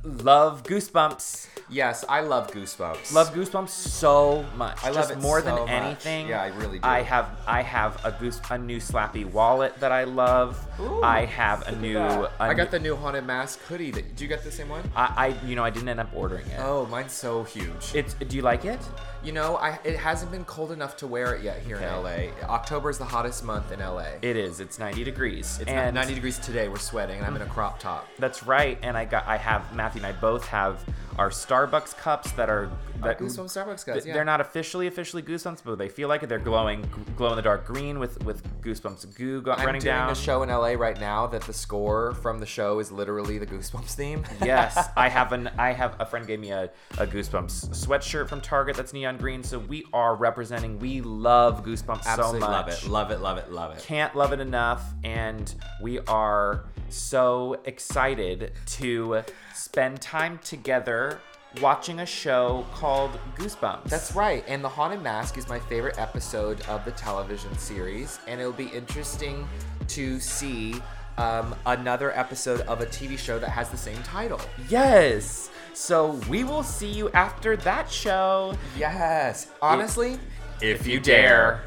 love 0.05 0.63
Goosebumps. 0.63 1.49
Yes, 1.69 2.05
I 2.09 2.21
love 2.21 2.51
Goosebumps. 2.51 3.13
Love 3.13 3.33
Goosebumps 3.33 3.69
so 3.69 4.45
much. 4.57 4.83
I 4.83 4.89
love 4.89 4.95
Just 4.97 5.11
it 5.13 5.19
more 5.21 5.41
so 5.41 5.47
than 5.47 5.55
much. 5.57 5.71
anything. 5.71 6.29
Yeah, 6.29 6.43
I 6.43 6.49
really 6.49 6.79
do. 6.79 6.87
I 6.89 7.03
have 7.03 7.29
I 7.47 7.63
have 7.63 8.05
a 8.05 8.11
goose 8.13 8.41
a 8.51 8.59
new 8.59 8.79
slappy 8.79 9.25
wallet 9.25 9.79
that 9.81 9.93
I 9.93 10.05
love. 10.05 10.67
Ooh, 10.81 11.03
I 11.03 11.25
have 11.27 11.67
a 11.69 11.77
new. 11.77 11.99
a 11.99 12.31
I 12.41 12.55
got 12.55 12.65
new- 12.65 12.71
the 12.71 12.81
new 12.81 12.97
haunted 12.97 13.25
mask 13.27 13.61
hoodie. 13.61 13.91
That, 13.93 14.09
did 14.09 14.21
you 14.21 14.29
get 14.29 14.43
the 14.43 14.51
same 14.51 14.69
one? 14.69 14.91
I, 14.97 15.35
I 15.43 15.47
you 15.47 15.55
know 15.55 15.65
I 15.65 15.71
didn't 15.71 15.89
end 15.89 16.01
up 16.01 16.11
ordering 16.15 16.47
it. 16.47 16.59
Oh, 16.59 16.87
mine's 16.87 17.13
so 17.13 17.45
huge. 17.45 17.95
It's. 17.95 18.15
Do 18.15 18.37
you 18.37 18.43
like 18.43 18.65
it? 18.65 18.81
you 19.23 19.33
know, 19.33 19.57
I 19.57 19.79
it 19.85 19.97
hasn't 19.97 20.33
been 20.33 20.45
cold 20.45 20.73
enough 20.73 20.97
to 20.99 21.07
wear 21.07 21.35
it 21.35 21.43
yet 21.43 21.61
here 21.61 21.77
in 21.77 21.83
LA. 21.85 22.33
October 22.49 22.91
is 22.91 22.99
the 22.99 23.05
hottest 23.05 23.45
month 23.45 23.71
in 23.71 23.81
LA. 23.81 24.07
It 24.23 24.37
is. 24.37 24.61
It's 24.61 24.79
90 24.79 25.05
degrees. 25.05 25.59
it's 25.61 25.71
and 25.71 25.95
90 25.95 26.15
degrees 26.15 26.39
today. 26.39 26.69
We're 26.69 26.79
sweating, 26.79 27.19
and 27.19 27.27
I'm 27.27 27.37
in 27.37 27.43
a 27.43 27.47
crop 27.47 27.79
top. 27.79 28.09
That's 28.19 28.43
right. 28.45 28.79
And 28.83 28.97
I 28.97 29.05
got. 29.05 29.27
I 29.27 29.37
have 29.37 29.75
Matthew 29.81 30.03
and 30.05 30.15
I 30.15 30.21
both 30.21 30.47
have 30.49 30.85
our 31.17 31.31
Starbucks 31.31 31.97
cups 31.97 32.33
that 32.33 32.51
are. 32.51 32.71
That, 33.03 33.19
Goosebumps 33.19 33.57
Starbucks 33.57 33.87
th- 33.87 34.05
Yeah. 34.05 34.13
They're 34.13 34.27
not 34.27 34.43
officially 34.43 34.87
officially 34.87 35.23
Goosebumps, 35.23 35.63
but 35.65 35.79
they 35.79 35.89
feel 35.89 36.07
like 36.07 36.23
it. 36.23 36.29
They're 36.29 36.39
glowing, 36.39 36.87
glow 37.17 37.31
in 37.31 37.37
the 37.37 37.41
dark 37.43 37.65
green 37.67 37.99
with 37.99 38.23
with 38.25 38.43
Goosebumps 38.61 39.17
goo 39.17 39.41
go- 39.41 39.53
I'm 39.53 39.65
running 39.65 39.81
doing 39.81 39.95
down. 39.97 40.11
a 40.11 40.15
show 40.15 40.43
in 40.43 40.51
LA 40.51 40.73
right 40.73 41.01
now 41.01 41.27
that 41.29 41.41
the 41.45 41.55
score 41.55 42.13
from 42.17 42.41
the 42.41 42.45
show 42.47 42.79
is 42.79 42.93
literally 42.93 43.39
the 43.39 43.47
Goosebumps 43.47 43.95
theme. 43.95 44.23
yes, 44.45 44.91
I 44.99 45.09
have 45.09 45.33
an. 45.33 45.49
I 45.57 45.73
have 45.73 45.97
a 45.99 46.05
friend 46.05 46.27
gave 46.27 46.41
me 46.41 46.51
a, 46.51 46.65
a 46.99 47.07
Goosebumps 47.07 47.71
sweatshirt 47.71 48.29
from 48.29 48.43
Target 48.43 48.77
that's 48.77 48.93
neon 48.93 49.17
green. 49.17 49.43
So 49.43 49.61
we 49.61 49.87
are 49.95 50.15
representing. 50.15 50.79
We 50.79 51.01
love 51.01 51.65
Goosebumps 51.65 52.05
Absolutely 52.05 52.41
so 52.43 52.49
much. 52.51 52.51
love 52.51 52.69
it. 52.69 52.87
Love 52.87 53.11
it. 53.13 53.21
Love 53.23 53.39
it. 53.39 53.51
Love 53.51 53.73
it. 53.79 53.83
Can't 53.83 54.15
love 54.15 54.35
it 54.35 54.41
enough, 54.41 54.85
and 55.05 55.55
we 55.81 56.01
are 56.01 56.67
so 56.91 57.61
excited 57.65 58.53
to 58.67 59.23
spend 59.55 60.01
time 60.01 60.39
together 60.45 61.21
watching 61.61 62.01
a 62.01 62.07
show 62.07 62.65
called 62.73 63.19
Goosebumps. 63.37 63.85
That's 63.85 64.15
right. 64.15 64.45
And 64.47 64.63
The 64.63 64.69
Haunted 64.69 65.03
Mask 65.03 65.37
is 65.37 65.49
my 65.49 65.59
favorite 65.59 65.99
episode 65.99 66.61
of 66.69 66.85
the 66.85 66.93
television 66.93 67.57
series. 67.59 68.21
And 68.29 68.41
it'll 68.41 68.53
be 68.53 68.69
interesting 68.69 69.49
to 69.89 70.21
see 70.21 70.81
um, 71.19 71.55
another 71.67 72.17
episode 72.17 72.61
of 72.63 72.81
a 72.81 72.87
TV 72.87 73.19
show 73.19 73.39
that 73.41 73.51
has 73.51 73.69
the 73.69 73.77
same 73.77 74.01
title. 74.05 74.41
yes. 74.69 75.51
So 75.75 76.21
we 76.29 76.45
will 76.45 76.63
see 76.63 76.91
you 76.91 77.11
after 77.11 77.57
that 77.59 77.91
show. 77.91 78.55
Yes. 78.77 79.49
Honestly, 79.63 80.19
If 80.61 80.87
you 80.87 81.01
dare. 81.01 81.63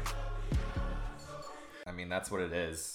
I 1.86 1.92
mean, 1.92 2.08
that's 2.08 2.30
what 2.30 2.40
it 2.40 2.52
is. 2.52 2.92